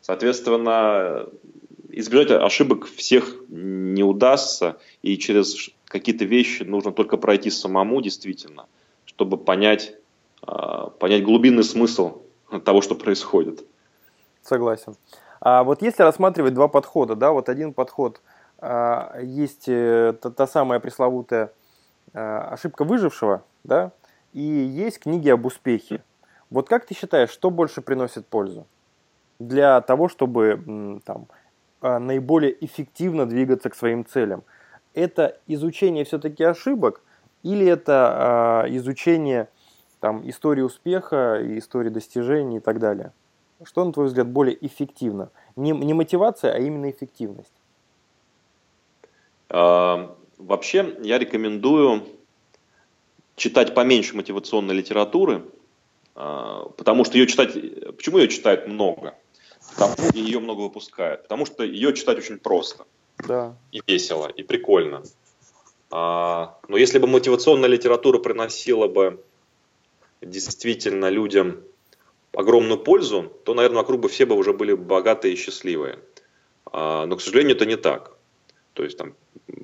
Соответственно, 0.00 1.28
избежать 1.90 2.30
ошибок 2.30 2.86
всех 2.86 3.36
не 3.48 4.02
удастся, 4.02 4.78
и 5.02 5.18
через 5.18 5.70
какие-то 5.86 6.24
вещи 6.24 6.62
нужно 6.62 6.92
только 6.92 7.16
пройти 7.16 7.50
самому 7.50 8.00
действительно, 8.00 8.66
чтобы 9.04 9.36
понять, 9.36 9.94
а, 10.42 10.88
понять 10.90 11.24
глубинный 11.24 11.64
смысл 11.64 12.22
того, 12.64 12.80
что 12.80 12.94
происходит. 12.94 13.64
Согласен. 14.42 14.96
А 15.44 15.64
вот 15.64 15.82
если 15.82 16.04
рассматривать 16.04 16.54
два 16.54 16.68
подхода, 16.68 17.16
да, 17.16 17.32
вот 17.32 17.48
один 17.48 17.74
подход 17.74 18.20
а, 18.58 19.18
есть 19.20 19.64
э, 19.66 20.14
та, 20.22 20.30
та 20.30 20.46
самая 20.46 20.78
пресловутая 20.78 21.50
а, 22.14 22.50
ошибка 22.52 22.84
выжившего, 22.84 23.42
да, 23.64 23.90
и 24.32 24.40
есть 24.40 25.00
книги 25.00 25.28
об 25.28 25.44
успехе. 25.44 26.04
Вот 26.48 26.68
как 26.68 26.86
ты 26.86 26.94
считаешь, 26.94 27.30
что 27.30 27.50
больше 27.50 27.82
приносит 27.82 28.24
пользу 28.28 28.68
для 29.40 29.80
того, 29.80 30.08
чтобы 30.08 31.00
там, 31.04 31.26
наиболее 31.80 32.64
эффективно 32.64 33.26
двигаться 33.26 33.68
к 33.68 33.74
своим 33.74 34.06
целям? 34.06 34.44
Это 34.94 35.40
изучение 35.48 36.04
все-таки 36.04 36.44
ошибок 36.44 37.00
или 37.42 37.66
это 37.66 38.64
изучение 38.68 39.48
там 39.98 40.28
истории 40.28 40.62
успеха, 40.62 41.40
истории 41.58 41.88
достижений 41.88 42.58
и 42.58 42.60
так 42.60 42.78
далее. 42.78 43.12
Что, 43.64 43.84
на 43.84 43.92
твой 43.92 44.06
взгляд, 44.06 44.28
более 44.28 44.56
эффективно? 44.64 45.30
Не, 45.56 45.72
не 45.72 45.94
мотивация, 45.94 46.54
а 46.54 46.58
именно 46.58 46.90
эффективность. 46.90 47.52
А, 49.48 50.16
вообще, 50.38 50.96
я 51.02 51.18
рекомендую 51.18 52.04
читать 53.36 53.74
поменьше 53.74 54.16
мотивационной 54.16 54.74
литературы, 54.74 55.44
а, 56.14 56.68
потому 56.76 57.04
что 57.04 57.18
ее 57.18 57.26
читать... 57.26 57.52
Почему 57.96 58.18
ее 58.18 58.28
читают 58.28 58.66
много? 58.66 59.14
Потому 59.70 59.92
что 59.92 60.18
ее 60.18 60.40
много 60.40 60.60
выпускают. 60.60 61.22
Потому 61.22 61.46
что 61.46 61.64
ее 61.64 61.94
читать 61.94 62.18
очень 62.18 62.38
просто. 62.38 62.84
Да. 63.26 63.56
И 63.70 63.82
весело, 63.86 64.26
и 64.28 64.42
прикольно. 64.42 65.02
А, 65.90 66.58
но 66.68 66.76
если 66.76 66.98
бы 66.98 67.06
мотивационная 67.06 67.68
литература 67.68 68.18
приносила 68.18 68.88
бы 68.88 69.22
действительно 70.22 71.08
людям 71.10 71.62
огромную 72.34 72.78
пользу, 72.78 73.32
то, 73.44 73.54
наверное, 73.54 73.78
вокруг 73.78 74.00
бы 74.00 74.08
все 74.08 74.26
бы 74.26 74.34
уже 74.34 74.52
были 74.52 74.72
богатые 74.74 75.34
и 75.34 75.36
счастливые. 75.36 75.98
А, 76.66 77.06
но, 77.06 77.16
к 77.16 77.20
сожалению, 77.20 77.56
это 77.56 77.66
не 77.66 77.76
так. 77.76 78.16
То 78.72 78.84
есть 78.84 78.96
там, 78.96 79.14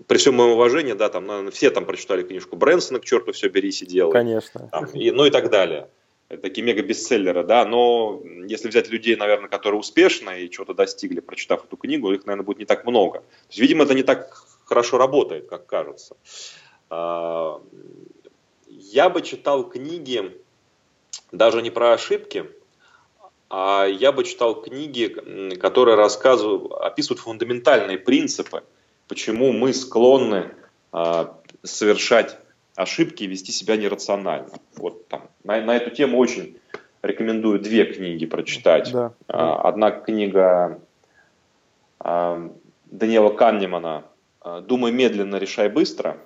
при 0.06 0.18
всем 0.18 0.34
моем 0.34 0.50
уважении, 0.50 0.92
да, 0.92 1.08
там, 1.08 1.26
наверное, 1.26 1.50
все 1.50 1.70
там 1.70 1.86
прочитали 1.86 2.22
книжку 2.22 2.56
Брэнсона 2.56 3.00
«К 3.00 3.04
черту 3.04 3.32
все 3.32 3.48
бери, 3.48 3.70
сидел». 3.72 4.10
Конечно. 4.10 4.68
Там, 4.70 4.84
и, 4.86 5.10
ну 5.10 5.24
и 5.24 5.30
так 5.30 5.50
далее. 5.50 5.88
Это 6.28 6.42
такие 6.42 6.62
мега-бестселлеры, 6.62 7.42
да, 7.42 7.64
но 7.64 8.22
если 8.46 8.68
взять 8.68 8.90
людей, 8.90 9.16
наверное, 9.16 9.48
которые 9.48 9.80
успешны 9.80 10.42
и 10.42 10.50
чего-то 10.50 10.74
достигли, 10.74 11.20
прочитав 11.20 11.64
эту 11.64 11.78
книгу, 11.78 12.12
их, 12.12 12.26
наверное, 12.26 12.44
будет 12.44 12.58
не 12.58 12.66
так 12.66 12.84
много. 12.84 13.20
То 13.20 13.24
есть, 13.48 13.60
видимо, 13.60 13.84
это 13.84 13.94
не 13.94 14.02
так 14.02 14.44
хорошо 14.66 14.98
работает, 14.98 15.48
как 15.48 15.64
кажется. 15.64 16.18
А, 16.90 17.62
я 18.66 19.08
бы 19.08 19.22
читал 19.22 19.66
книги 19.70 20.36
даже 21.32 21.62
не 21.62 21.70
про 21.70 21.92
ошибки, 21.94 22.46
а 23.50 23.86
я 23.86 24.12
бы 24.12 24.24
читал 24.24 24.60
книги, 24.60 25.06
которые 25.58 25.96
рассказывают, 25.96 26.70
описывают 26.72 27.20
фундаментальные 27.20 27.98
принципы, 27.98 28.62
почему 29.08 29.52
мы 29.52 29.72
склонны 29.72 30.50
а, 30.92 31.38
совершать 31.62 32.38
ошибки 32.76 33.24
и 33.24 33.26
вести 33.26 33.52
себя 33.52 33.76
нерационально. 33.76 34.50
Вот 34.76 35.08
там 35.08 35.28
на, 35.44 35.60
на 35.62 35.76
эту 35.76 35.90
тему 35.90 36.18
очень 36.18 36.58
рекомендую 37.02 37.58
две 37.58 37.86
книги 37.86 38.26
прочитать. 38.26 38.92
Да. 38.92 39.12
А, 39.28 39.62
одна 39.62 39.92
книга 39.92 40.80
а, 42.00 42.50
Даниэла 42.86 43.30
Каннемана 43.30 44.04
«Думай 44.62 44.92
медленно, 44.92 45.36
решай 45.36 45.68
быстро». 45.68 46.18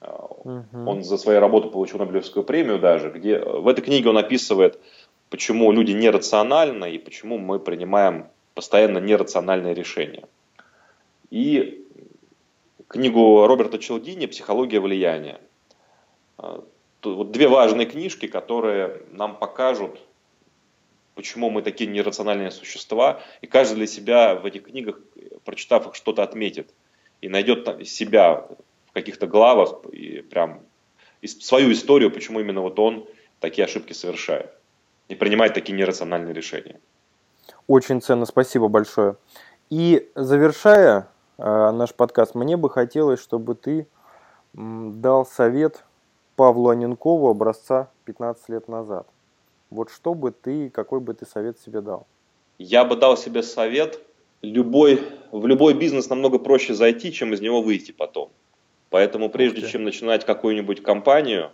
Угу. 0.00 0.90
Он 0.90 1.04
за 1.04 1.16
свою 1.16 1.38
работу 1.38 1.70
получил 1.70 1.98
Нобелевскую 1.98 2.44
премию 2.44 2.80
даже, 2.80 3.10
где 3.10 3.38
в 3.38 3.68
этой 3.68 3.82
книге 3.82 4.08
он 4.08 4.18
описывает, 4.18 4.80
почему 5.32 5.72
люди 5.72 5.92
нерациональны 5.92 6.94
и 6.94 6.98
почему 6.98 7.38
мы 7.38 7.58
принимаем 7.58 8.26
постоянно 8.52 8.98
нерациональные 8.98 9.72
решения. 9.72 10.28
И 11.30 11.86
книгу 12.86 13.46
Роберта 13.46 13.78
Челдини 13.78 14.26
«Психология 14.26 14.78
влияния». 14.78 15.40
А, 16.36 16.62
вот 17.02 17.30
две 17.30 17.48
важные 17.48 17.86
книжки, 17.86 18.26
которые 18.26 19.00
нам 19.10 19.38
покажут, 19.38 20.00
почему 21.14 21.48
мы 21.48 21.62
такие 21.62 21.88
нерациональные 21.88 22.50
существа, 22.50 23.22
и 23.40 23.46
каждый 23.46 23.76
для 23.76 23.86
себя 23.86 24.34
в 24.34 24.44
этих 24.44 24.64
книгах, 24.64 25.00
прочитав 25.46 25.86
их, 25.86 25.94
что-то 25.94 26.22
отметит 26.22 26.74
и 27.22 27.30
найдет 27.30 27.88
себя 27.88 28.46
в 28.88 28.92
каких-то 28.92 29.26
главах 29.26 29.82
и 29.92 30.20
прям 30.20 30.60
свою 31.24 31.72
историю, 31.72 32.10
почему 32.10 32.40
именно 32.40 32.60
вот 32.60 32.78
он 32.78 33.06
такие 33.40 33.64
ошибки 33.64 33.94
совершает 33.94 34.52
и 35.12 35.14
принимает 35.14 35.52
такие 35.52 35.74
нерациональные 35.74 36.32
решения. 36.32 36.80
Очень 37.66 38.00
ценно, 38.00 38.24
спасибо 38.24 38.68
большое. 38.68 39.16
И 39.68 40.10
завершая 40.14 41.08
э, 41.36 41.70
наш 41.70 41.92
подкаст, 41.92 42.34
мне 42.34 42.56
бы 42.56 42.70
хотелось, 42.70 43.20
чтобы 43.20 43.54
ты 43.54 43.86
м, 44.56 45.02
дал 45.02 45.26
совет 45.26 45.84
Павлу 46.34 46.70
Аненкову 46.70 47.28
образца 47.28 47.90
15 48.06 48.48
лет 48.48 48.68
назад. 48.68 49.06
Вот 49.68 49.90
что 49.90 50.14
бы 50.14 50.30
ты, 50.30 50.70
какой 50.70 51.00
бы 51.00 51.12
ты 51.12 51.26
совет 51.26 51.60
себе 51.60 51.82
дал? 51.82 52.06
Я 52.58 52.86
бы 52.86 52.96
дал 52.96 53.18
себе 53.18 53.42
совет, 53.42 54.00
любой, 54.40 55.02
в 55.30 55.46
любой 55.46 55.74
бизнес 55.74 56.08
намного 56.08 56.38
проще 56.38 56.72
зайти, 56.72 57.12
чем 57.12 57.34
из 57.34 57.42
него 57.42 57.60
выйти 57.60 57.92
потом. 57.92 58.30
Поэтому 58.88 59.28
прежде 59.28 59.68
чем 59.68 59.84
начинать 59.84 60.24
какую-нибудь 60.24 60.82
компанию 60.82 61.50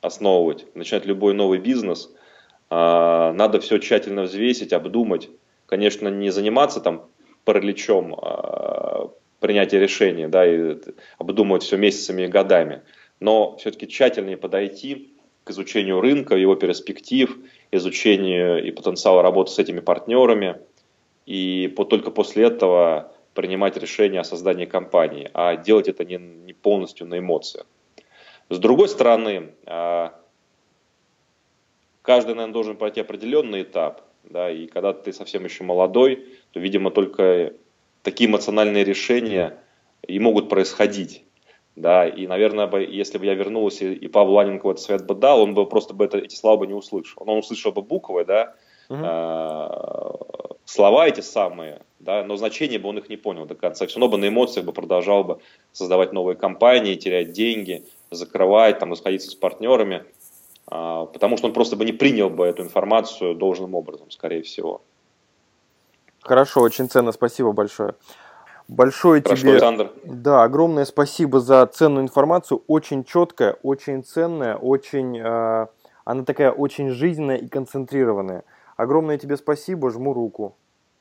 основывать, 0.00 0.66
начинать 0.76 1.06
любой 1.06 1.34
новый 1.34 1.58
бизнес, 1.58 2.10
надо 2.70 3.60
все 3.60 3.78
тщательно 3.78 4.22
взвесить, 4.22 4.72
обдумать. 4.72 5.28
Конечно, 5.66 6.08
не 6.08 6.30
заниматься 6.30 6.80
там 6.80 7.08
параличом 7.44 8.14
а, 8.14 9.10
принятия 9.40 9.80
решения, 9.80 10.28
да, 10.28 10.46
и 10.46 10.78
обдумывать 11.18 11.62
все 11.62 11.76
месяцами 11.76 12.22
и 12.22 12.28
годами, 12.28 12.82
но 13.18 13.56
все-таки 13.56 13.88
тщательнее 13.88 14.36
подойти 14.36 15.14
к 15.44 15.50
изучению 15.50 16.00
рынка, 16.00 16.36
его 16.36 16.54
перспектив, 16.54 17.36
изучению 17.72 18.64
и 18.64 18.70
потенциала 18.70 19.22
работы 19.22 19.50
с 19.50 19.58
этими 19.58 19.80
партнерами, 19.80 20.56
и 21.26 21.68
только 21.88 22.10
после 22.10 22.44
этого 22.44 23.12
принимать 23.34 23.76
решение 23.76 24.20
о 24.20 24.24
создании 24.24 24.66
компании, 24.66 25.30
а 25.32 25.56
делать 25.56 25.88
это 25.88 26.04
не, 26.04 26.16
не 26.16 26.52
полностью 26.52 27.06
на 27.06 27.18
эмоциях. 27.18 27.66
С 28.48 28.58
другой 28.58 28.88
стороны, 28.88 29.54
а, 29.66 30.19
каждый, 32.02 32.34
наверное, 32.34 32.52
должен 32.52 32.76
пройти 32.76 33.00
определенный 33.00 33.62
этап, 33.62 34.02
да, 34.24 34.50
и 34.50 34.66
когда 34.66 34.92
ты 34.92 35.12
совсем 35.12 35.44
еще 35.44 35.64
молодой, 35.64 36.26
то, 36.52 36.60
видимо, 36.60 36.90
только 36.90 37.52
такие 38.02 38.28
эмоциональные 38.28 38.84
решения 38.84 39.58
и 40.06 40.18
могут 40.18 40.48
происходить. 40.48 41.24
Да, 41.76 42.06
и, 42.06 42.26
наверное, 42.26 42.66
бы, 42.66 42.82
если 42.82 43.16
бы 43.16 43.24
я 43.24 43.34
вернулся 43.34 43.86
и 43.86 44.08
Павел 44.08 44.32
Ланенко 44.32 44.70
этот 44.70 44.82
совет 44.82 45.06
бы 45.06 45.14
дал, 45.14 45.40
он 45.40 45.54
бы 45.54 45.66
просто 45.66 45.94
бы 45.94 46.04
это, 46.04 46.18
эти 46.18 46.34
слова 46.34 46.58
бы 46.58 46.66
не 46.66 46.74
услышал. 46.74 47.22
Он 47.24 47.38
услышал 47.38 47.72
бы 47.72 47.80
буквы, 47.80 48.24
да, 48.24 48.54
угу. 48.88 50.58
слова 50.64 51.06
эти 51.06 51.20
самые, 51.20 51.82
да, 52.00 52.24
но 52.24 52.36
значение 52.36 52.78
бы 52.78 52.88
он 52.88 52.98
их 52.98 53.08
не 53.08 53.16
понял 53.16 53.46
до 53.46 53.54
конца. 53.54 53.86
Все 53.86 53.98
равно 53.98 54.10
бы 54.10 54.18
на 54.18 54.28
эмоциях 54.28 54.66
бы 54.66 54.72
продолжал 54.72 55.24
бы 55.24 55.38
создавать 55.72 56.12
новые 56.12 56.36
компании, 56.36 56.96
терять 56.96 57.32
деньги, 57.32 57.84
закрывать, 58.10 58.78
там, 58.80 58.90
расходиться 58.90 59.30
с 59.30 59.34
партнерами, 59.34 60.04
потому 60.66 61.36
что 61.36 61.46
он 61.46 61.52
просто 61.52 61.76
бы 61.76 61.84
не 61.84 61.92
принял 61.92 62.30
бы 62.30 62.46
эту 62.46 62.62
информацию 62.62 63.34
должным 63.34 63.74
образом, 63.74 64.10
скорее 64.10 64.42
всего. 64.42 64.82
Хорошо, 66.22 66.60
очень 66.60 66.88
ценно, 66.88 67.12
спасибо 67.12 67.52
большое. 67.52 67.94
Большое 68.68 69.20
Хорошо, 69.20 69.40
тебе, 69.40 69.52
Александр. 69.52 69.90
да, 70.04 70.44
огромное 70.44 70.84
спасибо 70.84 71.40
за 71.40 71.66
ценную 71.66 72.04
информацию, 72.04 72.62
очень 72.68 73.02
четкая, 73.02 73.56
очень 73.64 74.04
ценная, 74.04 74.54
очень, 74.54 75.18
э, 75.18 75.66
она 76.04 76.24
такая 76.24 76.52
очень 76.52 76.90
жизненная 76.90 77.36
и 77.36 77.48
концентрированная. 77.48 78.44
Огромное 78.76 79.18
тебе 79.18 79.36
спасибо, 79.36 79.90
жму 79.90 80.12
руку. 80.12 80.56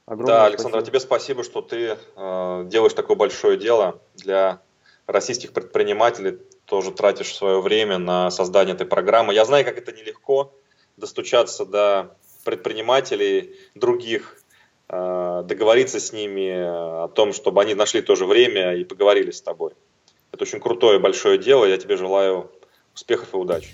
Огромное 0.07 0.35
да, 0.35 0.45
Александр, 0.45 0.79
спасибо. 0.79 0.87
тебе 0.87 0.99
спасибо, 0.99 1.43
что 1.43 1.61
ты 1.61 1.97
э, 2.15 2.65
делаешь 2.65 2.93
такое 2.95 3.15
большое 3.15 3.55
дело 3.55 3.99
для 4.15 4.61
российских 5.05 5.53
предпринимателей, 5.53 6.39
тоже 6.69 6.91
тратишь 6.91 7.35
свое 7.35 7.61
время 7.61 7.97
на 7.97 8.29
создание 8.29 8.75
этой 8.75 8.85
программы. 8.85 9.33
Я 9.33 9.45
знаю, 9.45 9.65
как 9.65 9.77
это 9.77 9.91
нелегко 9.91 10.53
достучаться 10.97 11.65
до 11.65 12.15
предпринимателей 12.45 13.55
других, 13.75 14.41
э, 14.87 15.43
договориться 15.45 15.99
с 15.99 16.13
ними 16.13 17.03
о 17.03 17.07
том, 17.07 17.33
чтобы 17.33 17.61
они 17.61 17.73
нашли 17.73 18.01
тоже 18.01 18.25
время 18.25 18.75
и 18.75 18.83
поговорили 18.83 19.31
с 19.31 19.41
тобой. 19.41 19.73
Это 20.31 20.43
очень 20.43 20.59
крутое 20.59 20.99
большое 20.99 21.37
дело. 21.37 21.65
Я 21.65 21.77
тебе 21.77 21.97
желаю 21.97 22.51
успехов 22.93 23.33
и 23.33 23.37
удачи. 23.37 23.73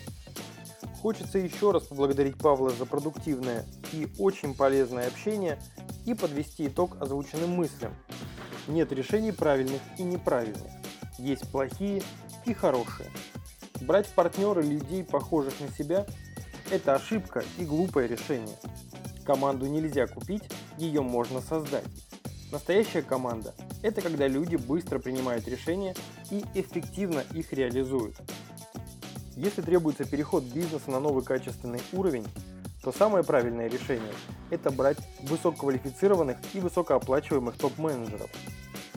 Хочется 1.01 1.37
еще 1.37 1.71
раз 1.71 1.83
поблагодарить 1.83 2.37
Павла 2.37 2.71
за 2.71 2.85
продуктивное 2.85 3.65
и 3.91 4.07
очень 4.17 4.55
полезное 4.55 5.07
общение 5.07 5.59
и 6.07 6.15
подвести 6.15 6.67
итог 6.67 6.97
озвученным 6.99 7.51
мыслям. 7.51 7.93
Нет 8.67 8.91
решений 8.91 9.31
правильных 9.31 9.81
и 9.99 10.03
неправильных. 10.03 10.71
Есть 11.19 11.49
плохие 11.51 12.01
и 12.45 12.53
хорошие. 12.53 13.09
Брать 13.81 14.07
в 14.07 14.13
партнеры 14.13 14.63
людей, 14.63 15.03
похожих 15.03 15.59
на 15.59 15.69
себя, 15.69 16.05
это 16.71 16.95
ошибка 16.95 17.43
и 17.57 17.65
глупое 17.65 18.07
решение. 18.07 18.55
Команду 19.25 19.67
нельзя 19.67 20.07
купить, 20.07 20.43
ее 20.77 21.01
можно 21.01 21.41
создать. 21.41 21.85
Настоящая 22.51 23.01
команда– 23.01 23.53
это 23.81 24.01
когда 24.01 24.27
люди 24.27 24.55
быстро 24.55 24.99
принимают 24.99 25.47
решения 25.47 25.95
и 26.29 26.43
эффективно 26.53 27.23
их 27.33 27.51
реализуют. 27.53 28.15
Если 29.35 29.61
требуется 29.61 30.05
переход 30.05 30.43
бизнеса 30.43 30.89
на 30.91 30.99
новый 30.99 31.23
качественный 31.23 31.81
уровень, 31.91 32.25
то 32.81 32.91
самое 32.91 33.23
правильное 33.23 33.67
решение– 33.67 34.13
это 34.51 34.71
брать 34.71 34.97
высококвалифицированных 35.23 36.37
и 36.53 36.59
высокооплачиваемых 36.59 37.57
топ-менеджеров. 37.57 38.29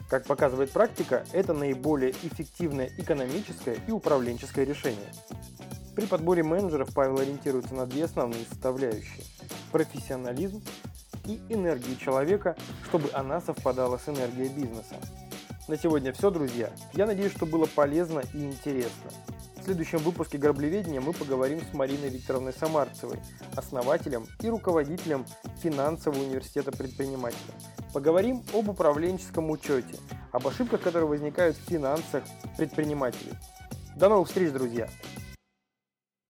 Как 0.09 0.25
показывает 0.25 0.71
практика, 0.71 1.23
это 1.33 1.53
наиболее 1.53 2.11
эффективное 2.11 2.89
экономическое 2.97 3.77
и 3.87 3.91
управленческое 3.91 4.65
решение. 4.65 5.13
При 5.95 6.07
подборе 6.07 6.41
менеджеров 6.41 6.93
Павел 6.95 7.19
ориентируется 7.19 7.75
на 7.75 7.85
две 7.85 8.05
основные 8.05 8.43
составляющие– 8.45 9.23
профессионализм 9.71 10.63
и 11.25 11.39
энергию 11.49 11.95
человека, 11.97 12.55
чтобы 12.87 13.09
она 13.13 13.39
совпадала 13.39 13.99
с 13.99 14.09
энергией 14.09 14.49
бизнеса. 14.49 14.95
На 15.67 15.77
сегодня 15.77 16.11
все, 16.11 16.31
друзья. 16.31 16.71
Я 16.93 17.05
надеюсь, 17.05 17.31
что 17.31 17.45
было 17.45 17.67
полезно 17.67 18.23
и 18.33 18.43
интересно. 18.43 19.11
В 19.57 19.65
следующем 19.65 19.99
выпуске 19.99 20.39
«Граблеведения» 20.39 21.01
мы 21.01 21.13
поговорим 21.13 21.61
с 21.61 21.71
Мариной 21.75 22.09
Викторовной 22.09 22.53
Самарцевой, 22.53 23.19
основателем 23.55 24.25
и 24.41 24.49
руководителем 24.49 25.27
финансового 25.61 26.19
университета 26.19 26.71
предпринимателя. 26.71 27.53
Поговорим 27.93 28.43
об 28.53 28.69
управленческом 28.69 29.49
учете, 29.49 29.95
об 30.31 30.47
ошибках, 30.47 30.81
которые 30.81 31.09
возникают 31.09 31.57
в 31.57 31.69
финансах 31.69 32.23
предпринимателей. 32.55 33.33
До 33.95 34.09
новых 34.09 34.27
встреч, 34.27 34.51
друзья! 34.51 34.87